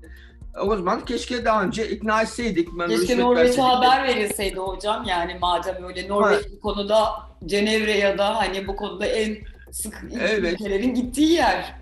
o 0.61 0.75
zaman 0.75 1.05
keşke 1.05 1.45
daha 1.45 1.63
önce 1.63 1.89
ikna 1.89 2.21
etseydik. 2.21 2.69
Ben 2.79 2.89
keşke 2.89 3.17
Norveç'e 3.17 3.61
haber 3.61 4.03
verilseydi 4.03 4.59
hocam. 4.59 5.03
Yani 5.03 5.37
madem 5.41 5.83
öyle 5.83 6.07
Norveç 6.07 6.45
bu 6.51 6.59
konuda 6.59 7.09
Cenevre 7.45 7.97
ya 7.97 8.17
da 8.17 8.35
hani 8.35 8.67
bu 8.67 8.75
konuda 8.75 9.05
en 9.05 9.37
sık 9.75 10.03
evet. 10.11 10.53
ülkelerin 10.53 10.93
gittiği 10.93 11.31
yer. 11.31 11.75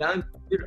Yani 0.00 0.22
bir 0.50 0.64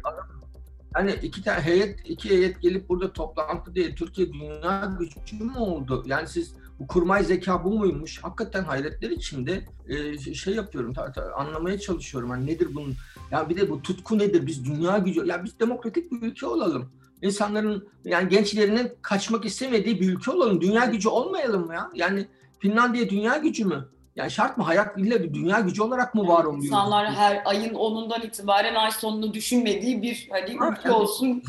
hani 0.94 1.12
iki 1.12 1.44
tane 1.44 1.62
heyet 1.62 2.00
iki 2.05 2.29
heyet 2.29 2.62
gelip 2.62 2.89
burada 2.89 3.13
toplantı 3.13 3.75
diye 3.75 3.96
Türkiye 3.96 4.34
dünya 4.34 4.98
gücü 5.00 5.44
mü 5.44 5.58
oldu? 5.58 6.03
Yani 6.05 6.27
siz 6.27 6.53
bu 6.79 6.88
kurmay 6.88 7.24
zeka 7.24 7.63
bu 7.63 7.77
muymuş? 7.77 8.24
Hakikaten 8.24 8.63
hayretler 8.63 9.10
içinde 9.10 9.65
e, 9.88 10.17
şey 10.17 10.55
yapıyorum, 10.55 10.94
ta, 10.94 11.12
ta, 11.12 11.34
anlamaya 11.36 11.79
çalışıyorum. 11.79 12.29
Hani 12.29 12.46
nedir 12.46 12.70
bunun? 12.74 12.94
Ya 13.32 13.50
bir 13.50 13.58
de 13.58 13.70
bu 13.70 13.82
tutku 13.82 14.17
nedir? 14.17 14.48
Biz 14.48 14.65
dünya 14.65 14.98
gücü, 14.98 15.25
ya 15.25 15.44
biz 15.44 15.60
demokratik 15.60 16.12
bir 16.12 16.22
ülke 16.22 16.46
olalım. 16.46 16.91
İnsanların 17.22 17.88
yani 18.05 18.29
gençlerinin 18.29 18.91
kaçmak 19.01 19.46
istemediği 19.46 20.01
bir 20.01 20.13
ülke 20.13 20.32
olalım. 20.32 20.62
Dünya 20.62 20.86
gücü 20.86 21.10
olmayalım 21.10 21.65
mı 21.65 21.74
ya? 21.74 21.91
Yani 21.96 22.27
Finlandiya 22.60 23.10
dünya 23.10 23.38
gücü 23.38 23.65
mü? 23.65 23.89
Yani 24.15 24.31
şart 24.31 24.57
mı? 24.57 24.63
Hayat 24.63 24.98
illa 24.98 25.24
bir 25.24 25.34
dünya 25.34 25.60
gücü 25.60 25.81
olarak 25.81 26.15
mı 26.15 26.27
var 26.27 26.43
oluyor? 26.43 26.63
İnsanlar 26.63 27.13
her 27.13 27.41
ayın 27.45 27.74
10'undan 27.74 28.25
itibaren 28.25 28.75
ay 28.75 28.91
sonunu 28.91 29.34
düşünmediği 29.34 30.01
bir 30.01 30.27
hani 30.31 30.57
ha, 30.57 30.69
ülke 30.69 30.81
yani, 30.89 30.98
olsun. 30.98 31.43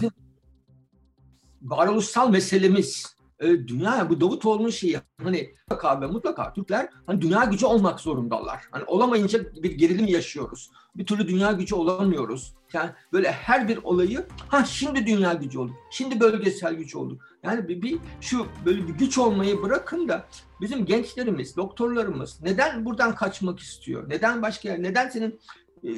Varoluşsal 1.63 2.31
meselemiz 2.31 3.16
e, 3.41 3.69
dünya 3.69 4.11
bu 4.11 4.21
Davutoğlu'nun 4.21 4.71
şeyi 4.71 5.01
hani 5.23 5.55
mutlaka 5.71 6.01
ve 6.01 6.07
mutlaka 6.07 6.53
Türkler 6.53 6.89
hani 7.07 7.21
dünya 7.21 7.45
gücü 7.45 7.67
olmak 7.67 8.01
zorundalar. 8.01 8.63
Hani 8.71 8.85
olamayınca 8.85 9.55
bir 9.63 9.73
gerilim 9.73 10.07
yaşıyoruz. 10.07 10.71
Bir 10.97 11.07
türlü 11.07 11.29
dünya 11.29 11.53
gücü 11.53 11.75
olamıyoruz. 11.75 12.55
Yani 12.73 12.91
böyle 13.13 13.33
her 13.33 13.69
bir 13.69 13.79
olayı 13.83 14.27
ha 14.49 14.65
şimdi 14.65 15.07
dünya 15.07 15.33
gücü 15.33 15.59
olduk. 15.59 15.77
Şimdi 15.91 16.21
bölgesel 16.21 16.75
güç 16.75 16.97
olduk. 16.97 17.23
Yani 17.43 17.69
bir, 17.69 17.83
bir 17.83 17.99
şu 18.21 18.47
böyle 18.65 18.89
bir 18.89 18.93
güç 18.93 19.19
olmayı 19.19 19.63
bırakın 19.63 20.09
da 20.09 20.27
bizim 20.61 20.87
gençlerimiz, 20.87 21.57
doktorlarımız 21.57 22.43
neden 22.43 22.85
buradan 22.85 23.15
kaçmak 23.15 23.61
istiyor? 23.61 24.09
Neden 24.09 24.43
başka 24.43 24.69
yer? 24.69 24.83
Neden 24.83 25.09
senin 25.09 25.41
e, 25.83 25.91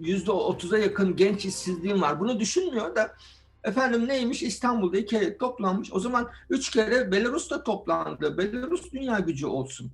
yüzde 0.00 0.32
otuza 0.32 0.78
yakın 0.78 1.16
genç 1.16 1.44
işsizliğin 1.44 2.00
var? 2.00 2.20
Bunu 2.20 2.40
düşünmüyor 2.40 2.96
da 2.96 3.14
Efendim 3.64 4.08
neymiş 4.08 4.42
İstanbul'da 4.42 4.96
iki 4.98 5.06
kere 5.06 5.38
toplanmış. 5.38 5.92
O 5.92 6.00
zaman 6.00 6.30
üç 6.50 6.70
kere 6.70 7.12
Belarus'ta 7.12 7.64
toplandı. 7.64 8.38
Belarus 8.38 8.92
dünya 8.92 9.18
gücü 9.18 9.46
olsun. 9.46 9.92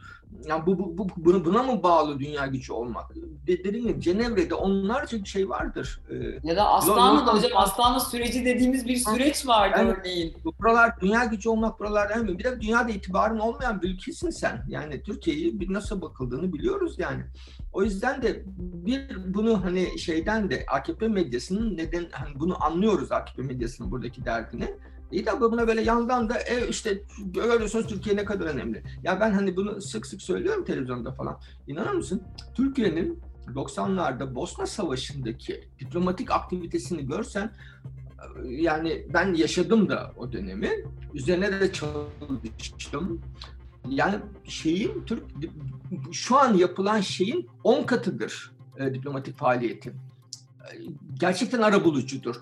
Yani 0.49 0.67
bu, 0.67 0.99
bu, 0.99 1.09
bu 1.17 1.45
buna 1.45 1.63
mı 1.63 1.83
bağlı 1.83 2.19
dünya 2.19 2.47
gücü 2.47 2.73
olmak? 2.73 3.11
Dediğim 3.47 3.89
gibi 3.89 4.01
Cenevre'de 4.01 4.55
onlarca 4.55 5.25
şey 5.25 5.49
vardır. 5.49 6.01
Ee, 6.11 6.49
ya 6.49 6.57
da 6.57 6.69
Aslanlı'da 6.69 7.35
hocam 7.35 7.51
Aslanlı 7.55 8.01
süreci 8.01 8.45
dediğimiz 8.45 8.87
bir 8.87 8.97
süreç 8.97 9.47
vardı 9.47 9.75
yani, 9.79 9.91
örneğin. 9.91 10.37
Buralar 10.61 11.01
dünya 11.01 11.25
gücü 11.25 11.49
olmak 11.49 11.81
buralar 11.81 12.09
değil 12.09 12.21
mi? 12.21 12.39
Bir 12.39 12.45
de 12.45 12.61
dünyada 12.61 12.91
itibarın 12.91 13.39
olmayan 13.39 13.83
bir 13.83 13.91
ülkesin 13.91 14.31
sen. 14.31 14.65
Yani 14.69 15.03
Türkiye'yi 15.03 15.61
bir 15.61 15.73
nasıl 15.73 16.03
bakıldığını 16.03 16.53
biliyoruz 16.53 16.95
yani. 16.99 17.25
O 17.73 17.83
yüzden 17.83 18.23
de 18.23 18.43
bir 18.59 19.35
bunu 19.35 19.65
hani 19.65 19.99
şeyden 19.99 20.51
de 20.51 20.65
AKP 20.69 21.09
medyasının 21.09 21.77
neden 21.77 22.07
hani 22.13 22.41
bunu 22.41 22.65
anlıyoruz 22.65 23.13
AKP 23.13 23.43
medyasının 23.43 23.91
buradaki 23.91 24.25
derdini. 24.25 24.75
İyi 25.13 25.27
de 25.27 25.41
buna 25.41 25.69
böyle 25.69 25.83
yandan 25.83 26.29
da 26.29 26.39
e, 26.39 26.69
işte 26.69 27.03
görüyorsunuz 27.19 27.87
Türkiye 27.87 28.17
ne 28.17 28.25
kadar 28.25 28.47
önemli. 28.47 28.83
Ya 29.03 29.21
ben 29.21 29.33
hani 29.33 29.57
bunu 29.57 29.81
sık 29.81 30.07
sık 30.07 30.23
söylüyorum 30.23 30.65
televizyonda 30.65 31.13
falan. 31.13 31.39
İnanır 31.67 31.93
mısın? 31.93 32.23
Türkiye'nin 32.55 33.21
90'larda 33.55 34.35
Bosna 34.35 34.67
Savaşı'ndaki 34.67 35.69
diplomatik 35.81 36.31
aktivitesini 36.31 37.07
görsen 37.07 37.53
yani 38.45 39.07
ben 39.15 39.35
yaşadım 39.35 39.89
da 39.89 40.13
o 40.17 40.33
dönemi. 40.33 40.71
Üzerine 41.15 41.61
de 41.61 41.73
çalıştım. 41.73 43.21
Yani 43.89 44.17
şeyin 44.45 45.05
Türk 45.07 45.23
şu 46.13 46.37
an 46.37 46.55
yapılan 46.55 47.01
şeyin 47.01 47.49
10 47.65 47.83
katıdır 47.83 48.53
e, 48.79 48.95
diplomatik 48.95 49.37
faaliyetin. 49.37 49.93
Gerçekten 51.21 51.63
arabulucudur. 51.63 52.37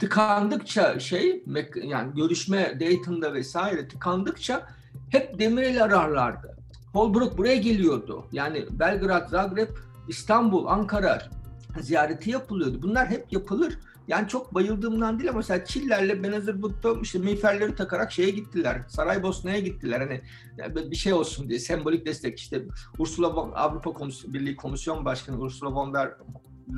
Tıkandıkça 0.00 0.98
şey 0.98 1.44
yani 1.82 2.14
görüşme 2.14 2.80
Dayton'da 2.80 3.34
vesaire 3.34 3.88
tıkandıkça 3.88 4.66
hep 5.10 5.38
Demirel'i 5.38 5.82
ararlardı. 5.82 6.56
Holbrooke 6.92 7.38
buraya 7.38 7.56
geliyordu. 7.56 8.24
Yani 8.32 8.66
Belgrad, 8.70 9.28
Zagreb, 9.28 9.68
İstanbul, 10.08 10.66
Ankara 10.66 11.22
ziyareti 11.80 12.30
yapılıyordu. 12.30 12.82
Bunlar 12.82 13.08
hep 13.08 13.32
yapılır. 13.32 13.78
Yani 14.08 14.28
çok 14.28 14.54
bayıldığımdan 14.54 15.18
değil 15.18 15.30
ama 15.30 15.36
mesela 15.36 15.64
Çiller'le 15.64 16.22
Benazırbut'ta 16.22 16.92
işte 17.02 17.18
miğferleri 17.18 17.74
takarak 17.74 18.12
şeye 18.12 18.30
gittiler. 18.30 18.82
Saraybosna'ya 18.88 19.58
gittiler. 19.58 20.00
Hani 20.00 20.20
bir 20.90 20.96
şey 20.96 21.12
olsun 21.12 21.48
diye 21.48 21.58
sembolik 21.58 22.06
destek 22.06 22.38
işte 22.38 22.62
Ursula 22.98 23.36
von, 23.36 23.52
Avrupa 23.52 23.92
Komisyon, 23.92 24.34
Birliği 24.34 24.56
Komisyon 24.56 25.04
Başkanı 25.04 25.38
Ursula 25.38 25.74
von 25.74 25.94
der 25.94 26.12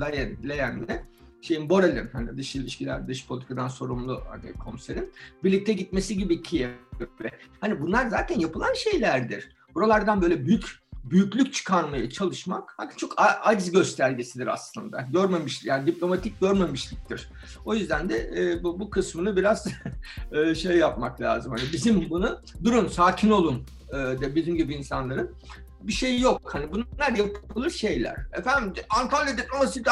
Leyen, 0.01 0.37
Leyen'le 0.49 1.12
şeyin 1.43 1.69
Borel'in 1.69 2.09
hani 2.13 2.37
dış 2.37 2.55
ilişkiler, 2.55 3.07
dış 3.07 3.27
politikadan 3.27 3.67
sorumlu 3.67 4.23
hani 4.29 4.53
komiserin 4.53 5.11
birlikte 5.43 5.73
gitmesi 5.73 6.17
gibi 6.17 6.41
Kiev'e. 6.41 7.31
Hani 7.61 7.81
bunlar 7.81 8.07
zaten 8.07 8.39
yapılan 8.39 8.73
şeylerdir. 8.73 9.49
Buralardan 9.75 10.21
böyle 10.21 10.45
büyük 10.45 10.83
büyüklük 11.03 11.53
çıkarmaya 11.53 12.09
çalışmak 12.09 12.77
çok 12.97 13.13
aciz 13.17 13.71
göstergesidir 13.71 14.47
aslında. 14.47 15.01
Görmemiş 15.01 15.65
yani 15.65 15.87
diplomatik 15.87 16.41
görmemişliktir. 16.41 17.29
O 17.65 17.75
yüzden 17.75 18.09
de 18.09 18.31
e, 18.35 18.63
bu, 18.63 18.79
bu 18.79 18.89
kısmını 18.89 19.35
biraz 19.35 19.67
e, 20.31 20.55
şey 20.55 20.77
yapmak 20.77 21.21
lazım. 21.21 21.55
Hani 21.57 21.73
bizim 21.73 22.09
bunu 22.09 22.41
durun 22.63 22.87
sakin 22.87 23.29
olun 23.31 23.63
e, 23.89 23.93
de 23.93 24.35
bizim 24.35 24.55
gibi 24.55 24.73
insanların 24.73 25.35
bir 25.83 25.93
şey 25.93 26.19
yok. 26.19 26.41
Hani 26.53 26.71
bunlar 26.71 27.11
yapılır 27.17 27.69
şeyler. 27.69 28.15
Efendim 28.33 28.83
Antalya 28.89 29.37
diplomasi 29.37 29.83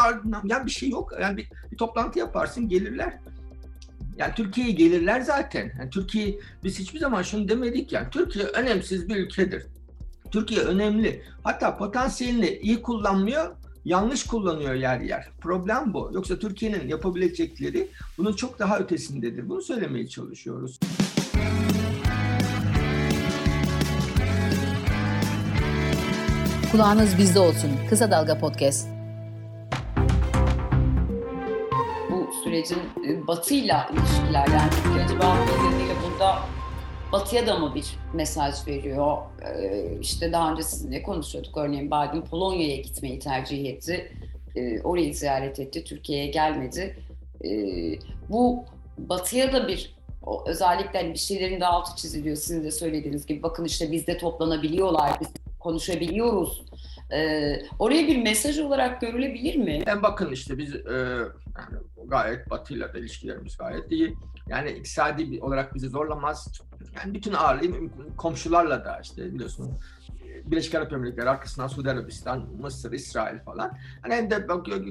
yani 0.43 0.65
bir 0.65 0.71
şey 0.71 0.89
yok. 0.89 1.13
Yani 1.21 1.37
bir, 1.37 1.49
bir 1.71 1.77
toplantı 1.77 2.19
yaparsın 2.19 2.69
gelirler. 2.69 3.17
Yani 4.17 4.33
Türkiye'ye 4.35 4.73
gelirler 4.73 5.21
zaten. 5.21 5.71
Yani 5.79 5.89
Türkiye 5.89 6.39
biz 6.63 6.79
hiçbir 6.79 6.99
zaman 6.99 7.21
şunu 7.21 7.47
demedik 7.47 7.91
yani 7.91 8.07
Türkiye 8.11 8.45
önemsiz 8.45 9.09
bir 9.09 9.15
ülkedir 9.15 9.65
Türkiye 10.31 10.61
önemli. 10.61 11.23
Hatta 11.43 11.77
potansiyelini 11.77 12.59
iyi 12.61 12.81
kullanmıyor, 12.81 13.55
yanlış 13.85 14.25
kullanıyor 14.25 14.73
yer 14.73 14.99
yer. 14.99 15.29
Problem 15.41 15.93
bu. 15.93 16.11
Yoksa 16.13 16.39
Türkiye'nin 16.39 16.87
yapabilecekleri 16.87 17.87
bunun 18.17 18.33
çok 18.33 18.59
daha 18.59 18.79
ötesindedir. 18.79 19.49
Bunu 19.49 19.61
söylemeye 19.61 20.07
çalışıyoruz. 20.07 20.79
Kulağınız 26.71 27.17
bizde 27.17 27.39
olsun. 27.39 27.71
Kısa 27.89 28.11
Dalga 28.11 28.37
Podcast. 28.39 28.87
Bu 32.11 32.29
sürecin 32.43 32.77
e, 33.07 33.27
Batı'yla 33.27 33.89
ilişkiler 33.93 34.47
yani 34.47 35.03
acaba 35.05 35.35
nedeniyle 35.35 35.93
burada 36.05 36.39
Batı'ya 37.11 37.47
da 37.47 37.59
mı 37.59 37.75
bir 37.75 37.85
mesaj 38.13 38.67
veriyor? 38.67 39.17
Ee, 39.45 39.97
işte 40.01 40.31
daha 40.31 40.51
önce 40.51 40.63
sizinle 40.63 41.03
konuşuyorduk. 41.03 41.57
Örneğin 41.57 41.87
Biden 41.87 42.25
Polonya'ya 42.25 42.75
gitmeyi 42.75 43.19
tercih 43.19 43.65
etti. 43.65 44.11
Ee, 44.55 44.81
orayı 44.81 45.15
ziyaret 45.15 45.59
etti. 45.59 45.83
Türkiye'ye 45.83 46.27
gelmedi. 46.27 46.97
Ee, 47.45 47.49
bu 48.29 48.65
Batı'ya 48.97 49.53
da 49.53 49.67
bir 49.67 49.95
o, 50.23 50.43
özellikle 50.47 51.01
hani 51.01 51.13
bir 51.13 51.19
şeylerin 51.19 51.59
de 51.61 51.65
altı 51.65 51.95
çiziliyor. 51.95 52.35
Sizin 52.35 52.63
de 52.63 52.71
söylediğiniz 52.71 53.25
gibi 53.25 53.43
bakın 53.43 53.65
işte 53.65 53.91
bizde 53.91 54.17
toplanabiliyorlar, 54.17 55.19
biz 55.21 55.27
konuşabiliyoruz. 55.61 56.65
Ee, 57.13 57.61
oraya 57.79 58.07
bir 58.07 58.23
mesaj 58.23 58.59
olarak 58.59 59.01
görülebilir 59.01 59.55
mi? 59.55 59.83
Yani 59.87 60.03
bakın 60.03 60.31
işte 60.31 60.57
biz 60.57 60.75
e, 60.75 61.17
gayet 62.05 62.49
Batı'yla 62.49 62.93
da 62.93 62.97
ilişkilerimiz 62.97 63.57
gayet 63.57 63.91
iyi. 63.91 64.15
Yani 64.49 64.71
iktisadi 64.71 65.39
olarak 65.41 65.75
bizi 65.75 65.89
zorlamaz. 65.89 66.61
Yani 66.95 67.13
bütün 67.13 67.33
ağırlığı 67.33 67.89
komşularla 68.17 68.85
da 68.85 68.99
işte 69.03 69.33
biliyorsun 69.33 69.79
Birleşik 70.45 70.75
Arap 70.75 70.93
Emirlikleri 70.93 71.29
arkasından 71.29 71.67
Suudi 71.67 71.91
Arabistan, 71.91 72.47
Mısır, 72.61 72.91
İsrail 72.91 73.39
falan. 73.39 73.77
Hani 74.01 74.13
hem 74.13 74.31
de 74.31 74.45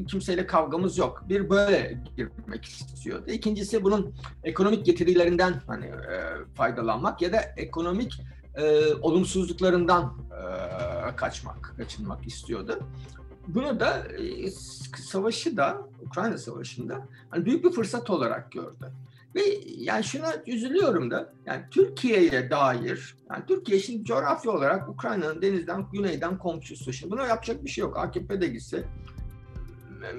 kimseyle 0.06 0.46
kavgamız 0.46 0.98
yok. 0.98 1.24
Bir 1.28 1.50
böyle 1.50 2.02
girmek 2.16 2.64
istiyordu. 2.64 3.30
İkincisi 3.30 3.84
bunun 3.84 4.14
ekonomik 4.44 4.86
getirilerinden 4.86 5.54
hani 5.66 5.86
e, 5.86 6.18
faydalanmak 6.54 7.22
ya 7.22 7.32
da 7.32 7.40
ekonomik 7.56 8.20
e, 8.56 8.94
olumsuzluklarından 8.94 10.14
e, 10.30 11.16
kaçmak, 11.16 11.74
kaçınmak 11.76 12.26
istiyordu. 12.26 12.80
Bunu 13.48 13.80
da 13.80 13.98
e, 13.98 14.50
savaşı 14.98 15.56
da 15.56 15.88
Ukrayna 16.06 16.38
Savaşı'nda 16.38 17.06
hani 17.30 17.44
büyük 17.44 17.64
bir 17.64 17.70
fırsat 17.70 18.10
olarak 18.10 18.52
gördü. 18.52 18.92
Ve 19.34 19.40
yani 19.76 20.04
şuna 20.04 20.32
üzülüyorum 20.46 21.10
da 21.10 21.32
yani 21.46 21.62
Türkiye'ye 21.70 22.50
dair 22.50 23.16
yani 23.30 23.42
Türkiye 23.48 23.78
şimdi 23.78 24.04
coğrafya 24.04 24.52
olarak 24.52 24.88
Ukrayna'nın 24.88 25.42
denizden 25.42 25.86
güneyden 25.92 26.38
komşusu. 26.38 26.92
Şimdi 26.92 27.12
buna 27.12 27.26
yapacak 27.26 27.64
bir 27.64 27.70
şey 27.70 27.82
yok. 27.82 27.98
AKP 27.98 28.40
de 28.40 28.46
gitse 28.46 28.84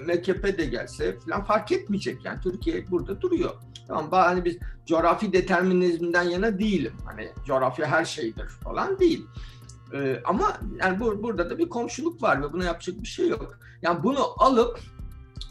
MKP 0.05 0.57
de 0.57 0.65
gelse 0.65 1.19
falan 1.19 1.43
fark 1.43 1.71
etmeyecek 1.71 2.25
yani 2.25 2.41
Türkiye 2.41 2.91
burada 2.91 3.21
duruyor. 3.21 3.51
Tamam 3.87 4.11
hani 4.11 4.45
biz 4.45 4.57
coğrafi 4.85 5.33
determinizmden 5.33 6.23
yana 6.23 6.59
değilim. 6.59 6.93
Hani 7.05 7.29
coğrafya 7.45 7.87
her 7.87 8.05
şeydir 8.05 8.47
falan 8.47 8.99
değil. 8.99 9.25
Ee, 9.93 10.21
ama 10.25 10.57
yani 10.79 10.99
bu, 10.99 11.23
burada 11.23 11.49
da 11.49 11.57
bir 11.57 11.69
komşuluk 11.69 12.23
var 12.23 12.41
ve 12.41 12.53
buna 12.53 12.63
yapacak 12.63 13.01
bir 13.01 13.07
şey 13.07 13.27
yok. 13.27 13.59
Yani 13.81 14.03
bunu 14.03 14.43
alıp 14.43 14.79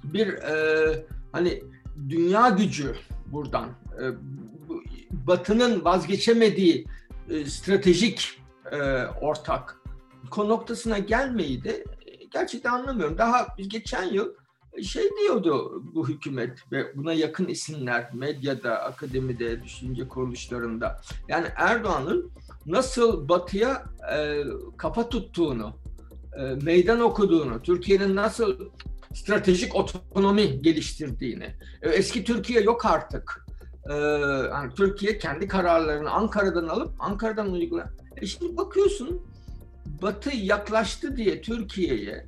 bir 0.05 0.29
e, 0.29 1.07
hani 1.33 1.63
dünya 2.09 2.49
gücü 2.49 2.95
buradan 3.27 3.69
e, 4.01 4.05
Batı'nın 5.11 5.85
vazgeçemediği 5.85 6.87
e, 7.31 7.45
stratejik 7.45 8.41
e, 8.73 9.05
ortak 9.21 9.77
noktasına 10.37 10.99
gelmeyi 10.99 11.65
de 11.65 11.85
gerçekten 12.33 12.73
anlamıyorum. 12.73 13.19
Daha 13.19 13.47
biz 13.59 13.69
geçen 13.69 14.05
yıl 14.05 14.29
şey 14.83 15.11
diyordu 15.21 15.83
bu 15.95 16.09
hükümet 16.09 16.73
ve 16.73 16.97
buna 16.97 17.13
yakın 17.13 17.47
isimler 17.47 18.15
medyada, 18.15 18.83
akademide, 18.83 19.65
düşünce 19.65 20.09
kuruluşlarında. 20.09 21.01
Yani 21.29 21.47
Erdoğan'ın 21.57 22.31
nasıl 22.67 23.29
Batı'ya 23.29 23.85
e, 24.15 24.43
kafa 24.77 25.09
tuttuğunu, 25.09 25.73
e, 26.39 26.43
meydan 26.65 27.01
okuduğunu, 27.01 27.63
Türkiye'nin 27.63 28.17
nasıl 28.17 28.71
stratejik 29.15 29.75
otonomi 29.75 30.63
geliştirdiğini, 30.63 31.55
e, 31.83 31.89
eski 31.89 32.25
Türkiye 32.25 32.61
yok 32.61 32.87
artık. 32.87 33.47
E, 33.91 33.95
yani 34.51 34.75
Türkiye 34.75 35.19
kendi 35.19 35.49
kararlarını 35.49 36.11
Ankara'dan 36.11 36.69
alıp 36.69 36.95
Ankara'dan 36.99 37.53
uygulayan. 37.53 37.91
E 38.17 38.27
şimdi 38.27 38.57
bakıyorsun 38.57 39.23
Batı 39.87 40.37
yaklaştı 40.37 41.17
diye 41.17 41.41
Türkiye'ye 41.41 42.27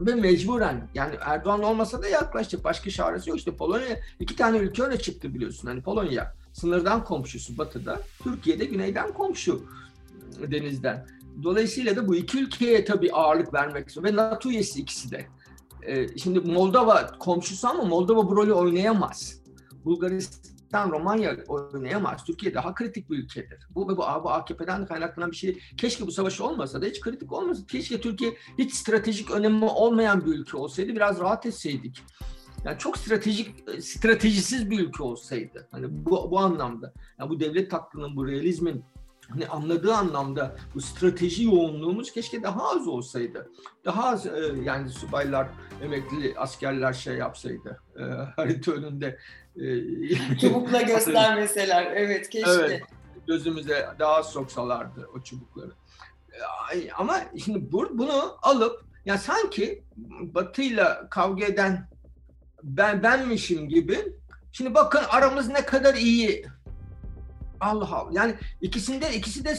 ve 0.00 0.14
mecburen 0.14 0.88
yani 0.94 1.14
Erdoğan 1.20 1.62
olmasa 1.62 2.02
da 2.02 2.08
yaklaşacak. 2.08 2.64
Başka 2.64 2.90
çaresi 2.90 3.30
yok. 3.30 3.38
İşte 3.38 3.56
Polonya 3.56 4.00
iki 4.20 4.36
tane 4.36 4.58
ülke 4.58 4.82
öne 4.82 4.98
çıktı 4.98 5.34
biliyorsun. 5.34 5.68
Hani 5.68 5.82
Polonya 5.82 6.34
sınırdan 6.52 7.04
komşusu 7.04 7.58
batıda, 7.58 8.00
Türkiye'de 8.22 8.64
güneyden 8.64 9.12
komşu 9.12 9.64
denizden. 10.50 11.06
Dolayısıyla 11.42 11.96
da 11.96 12.08
bu 12.08 12.14
iki 12.16 12.38
ülkeye 12.38 12.84
tabii 12.84 13.12
ağırlık 13.12 13.54
vermek 13.54 13.88
istiyor 13.88 14.06
ve 14.06 14.16
NATO 14.16 14.50
üyesi 14.50 14.80
ikisi 14.80 15.10
de. 15.10 15.26
Ee, 15.86 16.18
şimdi 16.18 16.40
Moldova 16.40 17.18
komşusu 17.18 17.68
ama 17.68 17.84
Moldova 17.84 18.28
bu 18.28 18.36
rolü 18.36 18.52
oynayamaz. 18.52 19.40
Bulgaristan, 19.84 20.49
Romanya 20.74 21.36
oynayamaz. 21.48 22.24
Türkiye 22.24 22.54
daha 22.54 22.74
kritik 22.74 23.10
bir 23.10 23.18
ülkedir. 23.18 23.66
Bu 23.70 23.88
ve 23.88 23.92
bu, 23.92 23.96
bu 23.96 24.30
AKP'den 24.30 24.86
kaynaklanan 24.86 25.30
bir 25.30 25.36
şey. 25.36 25.58
Keşke 25.76 26.06
bu 26.06 26.12
savaş 26.12 26.40
olmasa 26.40 26.82
da 26.82 26.86
hiç 26.86 27.00
kritik 27.00 27.32
olmasa. 27.32 27.66
Keşke 27.66 28.00
Türkiye 28.00 28.36
hiç 28.58 28.74
stratejik 28.74 29.30
önemi 29.30 29.64
olmayan 29.64 30.26
bir 30.26 30.30
ülke 30.30 30.56
olsaydı 30.56 30.92
biraz 30.92 31.20
rahat 31.20 31.46
etseydik. 31.46 32.02
Yani 32.64 32.78
çok 32.78 32.98
stratejik, 32.98 33.54
stratejisiz 33.80 34.70
bir 34.70 34.80
ülke 34.80 35.02
olsaydı. 35.02 35.68
Hani 35.70 35.86
bu, 35.90 36.30
bu 36.30 36.38
anlamda. 36.38 36.92
Yani 37.18 37.30
bu 37.30 37.40
devlet 37.40 37.74
aklının, 37.74 38.16
bu 38.16 38.28
realizmin 38.28 38.84
hani 39.30 39.48
anladığı 39.48 39.94
anlamda 39.94 40.56
bu 40.74 40.80
strateji 40.80 41.44
yoğunluğumuz 41.44 42.12
keşke 42.12 42.42
daha 42.42 42.70
az 42.70 42.88
olsaydı. 42.88 43.50
Daha 43.84 44.08
az 44.08 44.26
e, 44.26 44.54
yani 44.64 44.88
subaylar, 44.88 45.48
emekli 45.82 46.34
askerler 46.38 46.92
şey 46.92 47.16
yapsaydı. 47.16 47.80
E, 47.98 48.02
harita 48.36 48.72
önünde. 48.72 49.18
E, 49.56 50.36
Çubukla 50.40 50.82
göstermeseler. 50.92 51.92
Evet 51.94 52.30
keşke. 52.30 52.50
Evet, 52.50 52.82
gözümüze 53.26 53.88
daha 53.98 54.22
soksalardı 54.22 55.08
o 55.14 55.20
çubukları. 55.20 55.70
Ama 56.96 57.20
şimdi 57.44 57.72
bu, 57.72 57.98
bunu 57.98 58.38
alıp 58.42 58.84
ya 59.04 59.18
sanki 59.18 59.84
Batı'yla 60.08 61.08
kavga 61.10 61.44
eden 61.44 61.88
ben 62.62 63.02
benmişim 63.02 63.68
gibi. 63.68 63.98
Şimdi 64.52 64.74
bakın 64.74 65.00
aramız 65.08 65.48
ne 65.48 65.64
kadar 65.66 65.94
iyi. 65.94 66.46
Allah 67.60 67.94
Allah. 67.96 68.10
Yani 68.12 68.34
ikisinde 68.60 69.14
ikisi 69.14 69.44
de 69.44 69.54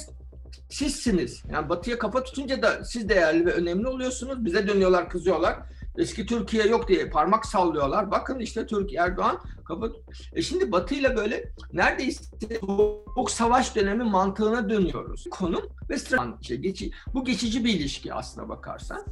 sizsiniz. 0.69 1.43
Yani 1.51 1.69
Batı'ya 1.69 1.99
kafa 1.99 2.23
tutunca 2.23 2.61
da 2.61 2.85
siz 2.85 3.09
değerli 3.09 3.45
ve 3.45 3.51
önemli 3.51 3.87
oluyorsunuz. 3.87 4.45
Bize 4.45 4.67
dönüyorlar, 4.67 5.09
kızıyorlar. 5.09 5.59
Eski 5.97 6.25
Türkiye 6.25 6.67
yok 6.67 6.87
diye 6.87 7.09
parmak 7.09 7.45
sallıyorlar. 7.45 8.11
Bakın 8.11 8.39
işte 8.39 8.67
Türkiye 8.67 9.01
Erdoğan 9.01 9.39
kafa 9.65 9.89
e 10.33 10.41
şimdi 10.41 10.71
Batı 10.71 10.95
ile 10.95 11.15
böyle 11.15 11.51
neredeyse 11.73 12.23
soğuk 12.59 13.31
savaş 13.31 13.75
dönemi 13.75 14.03
mantığına 14.03 14.69
dönüyoruz. 14.69 15.27
Konum 15.31 15.63
ve 15.89 15.97
strateji. 15.97 16.61
Geçi, 16.61 16.91
bu 17.13 17.25
geçici 17.25 17.65
bir 17.65 17.73
ilişki 17.73 18.13
aslına 18.13 18.49
bakarsan. 18.49 19.05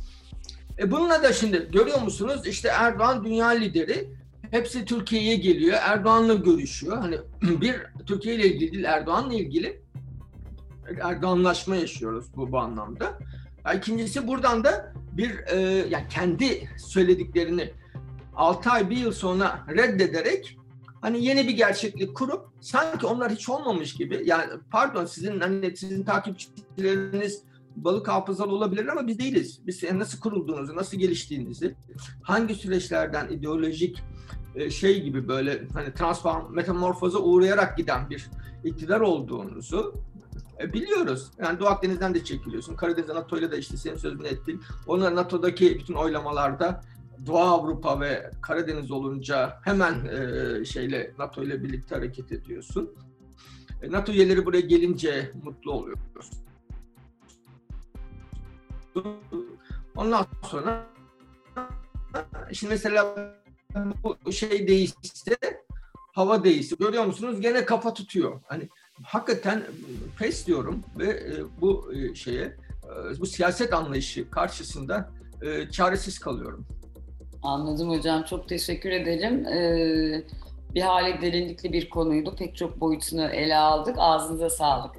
E 0.79 0.91
bununla 0.91 1.23
da 1.23 1.33
şimdi 1.33 1.67
görüyor 1.71 2.01
musunuz? 2.01 2.47
İşte 2.47 2.69
Erdoğan 2.69 3.25
dünya 3.25 3.47
lideri. 3.47 4.09
Hepsi 4.51 4.85
Türkiye'ye 4.85 5.35
geliyor. 5.35 5.77
Erdoğan'la 5.81 6.33
görüşüyor. 6.33 6.97
Hani 6.97 7.17
bir 7.61 7.75
Türkiye 8.05 8.35
ile 8.35 8.47
ilgili 8.47 8.71
değil, 8.71 8.83
Erdoğan'la 8.83 9.33
ilgili 9.33 9.81
Erdoğanlaşma 11.01 11.75
yaşıyoruz 11.75 12.25
bu, 12.35 12.51
bu 12.51 12.59
anlamda. 12.59 13.19
İkincisi 13.75 14.27
buradan 14.27 14.63
da 14.63 14.93
bir 15.11 15.39
e, 15.47 15.59
yani 15.89 16.07
kendi 16.09 16.69
söylediklerini 16.77 17.73
6 18.35 18.69
ay 18.69 18.89
bir 18.89 18.97
yıl 18.97 19.11
sonra 19.11 19.65
reddederek 19.69 20.57
hani 21.01 21.25
yeni 21.25 21.47
bir 21.47 21.53
gerçeklik 21.53 22.15
kurup 22.15 22.45
sanki 22.61 23.05
onlar 23.05 23.31
hiç 23.31 23.49
olmamış 23.49 23.93
gibi 23.93 24.21
yani 24.25 24.45
pardon 24.71 25.05
sizin 25.05 25.39
hani 25.39 25.77
sizin 25.77 26.03
takipçileriniz 26.03 27.43
balık 27.75 28.07
hafızalı 28.07 28.51
olabilir 28.55 28.87
ama 28.87 29.07
biz 29.07 29.19
değiliz. 29.19 29.59
Biz 29.67 29.83
nasıl 29.83 30.19
kurulduğunuzu, 30.19 30.75
nasıl 30.75 30.97
geliştiğinizi, 30.97 31.75
hangi 32.23 32.55
süreçlerden 32.55 33.29
ideolojik 33.29 34.03
şey 34.69 35.03
gibi 35.03 35.27
böyle 35.27 35.67
hani 35.73 35.93
transform, 35.93 36.55
metamorfoza 36.55 37.19
uğrayarak 37.19 37.77
giden 37.77 38.09
bir 38.09 38.29
iktidar 38.63 38.99
olduğunuzu 38.99 39.93
biliyoruz. 40.59 41.31
Yani 41.37 41.59
Doğu 41.59 41.67
Akdeniz'den 41.67 42.13
de 42.13 42.23
çekiliyorsun. 42.23 42.75
Karadeniz'de 42.75 43.15
NATO 43.15 43.37
ile 43.37 43.51
de 43.51 43.57
işte 43.57 43.77
senin 43.77 43.97
sözünü 43.97 44.27
ettin. 44.27 44.61
Onlar 44.87 45.15
NATO'daki 45.15 45.79
bütün 45.79 45.93
oylamalarda 45.93 46.81
Doğu 47.27 47.37
Avrupa 47.37 47.99
ve 47.99 48.31
Karadeniz 48.41 48.91
olunca 48.91 49.59
hemen 49.63 50.05
e, 50.05 50.65
şeyle 50.65 51.13
NATO 51.17 51.43
ile 51.43 51.63
birlikte 51.63 51.95
hareket 51.95 52.31
ediyorsun. 52.31 52.95
E, 53.81 53.91
NATO 53.91 54.11
üyeleri 54.11 54.45
buraya 54.45 54.61
gelince 54.61 55.31
mutlu 55.43 55.71
oluyoruz. 55.71 56.31
Ondan 59.95 60.25
sonra 60.43 60.87
şimdi 62.51 62.73
mesela 62.73 63.15
bu 64.03 64.31
şey 64.31 64.67
değişse 64.67 65.37
hava 66.13 66.43
değişti. 66.43 66.75
Görüyor 66.79 67.05
musunuz? 67.05 67.41
Gene 67.41 67.65
kafa 67.65 67.93
tutuyor. 67.93 68.41
Hani 68.47 68.69
hakikaten 69.03 69.63
pes 70.19 70.47
diyorum 70.47 70.83
ve 70.99 71.05
e, 71.05 71.61
bu 71.61 71.93
e, 71.93 72.15
şeye 72.15 72.43
e, 72.43 73.19
bu 73.19 73.25
siyaset 73.25 73.73
anlayışı 73.73 74.29
karşısında 74.29 75.09
çaresiz 75.71 76.19
kalıyorum. 76.19 76.65
Anladım 77.43 77.89
hocam. 77.89 78.23
Çok 78.23 78.49
teşekkür 78.49 78.91
ederim. 78.91 79.45
Ee, 79.45 80.23
bir 80.75 80.81
hale 80.81 81.21
derinlikli 81.21 81.73
bir 81.73 81.89
konuydu. 81.89 82.35
Pek 82.35 82.55
çok 82.55 82.81
boyutunu 82.81 83.25
ele 83.25 83.55
aldık. 83.55 83.95
Ağzınıza 83.97 84.49
sağlık. 84.49 84.95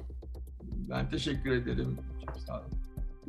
Ben 0.89 1.09
teşekkür 1.09 1.51
ederim. 1.51 1.97
Çok 2.25 2.37
sağ 2.37 2.53
olun. 2.53 2.63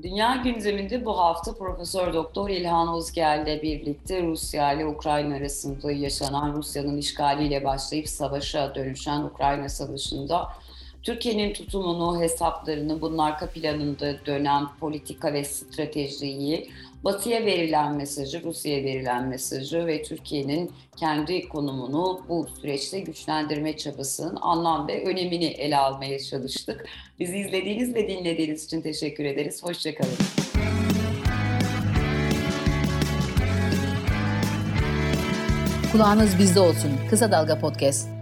Dünya 0.02 0.36
gündeminde 0.36 1.04
bu 1.04 1.18
hafta 1.18 1.54
Profesör 1.54 2.14
Doktor 2.14 2.50
İlhan 2.50 2.96
Özgel 2.96 3.42
ile 3.42 3.62
birlikte 3.62 4.22
Rusya 4.22 4.72
ile 4.72 4.86
Ukrayna 4.86 5.36
arasında 5.36 5.92
yaşanan 5.92 6.56
Rusya'nın 6.56 6.96
işgaliyle 6.96 7.64
başlayıp 7.64 8.08
savaşa 8.08 8.74
dönüşen 8.74 9.22
Ukrayna 9.22 9.68
Savaşı'nda 9.68 10.48
Türkiye'nin 11.02 11.52
tutumunu, 11.52 12.20
hesaplarını, 12.20 13.00
bunun 13.00 13.18
arka 13.18 13.46
planında 13.46 14.26
dönen 14.26 14.64
politika 14.80 15.32
ve 15.32 15.44
stratejiyi, 15.44 16.70
Batı'ya 17.04 17.46
verilen 17.46 17.94
mesajı, 17.94 18.42
Rusya'ya 18.44 18.84
verilen 18.84 19.28
mesajı 19.28 19.86
ve 19.86 20.02
Türkiye'nin 20.02 20.70
kendi 20.96 21.48
konumunu 21.48 22.20
bu 22.28 22.46
süreçte 22.60 23.00
güçlendirme 23.00 23.76
çabasının 23.76 24.38
anlam 24.40 24.88
ve 24.88 25.04
önemini 25.04 25.44
ele 25.44 25.76
almaya 25.76 26.18
çalıştık. 26.18 26.88
Bizi 27.20 27.38
izlediğiniz 27.38 27.94
ve 27.94 28.08
dinlediğiniz 28.08 28.64
için 28.64 28.80
teşekkür 28.80 29.24
ederiz. 29.24 29.62
Hoşçakalın. 29.62 30.16
Kulağınız 35.92 36.38
bizde 36.38 36.60
olsun. 36.60 36.90
Kısa 37.10 37.32
Dalga 37.32 37.58
Podcast. 37.58 38.21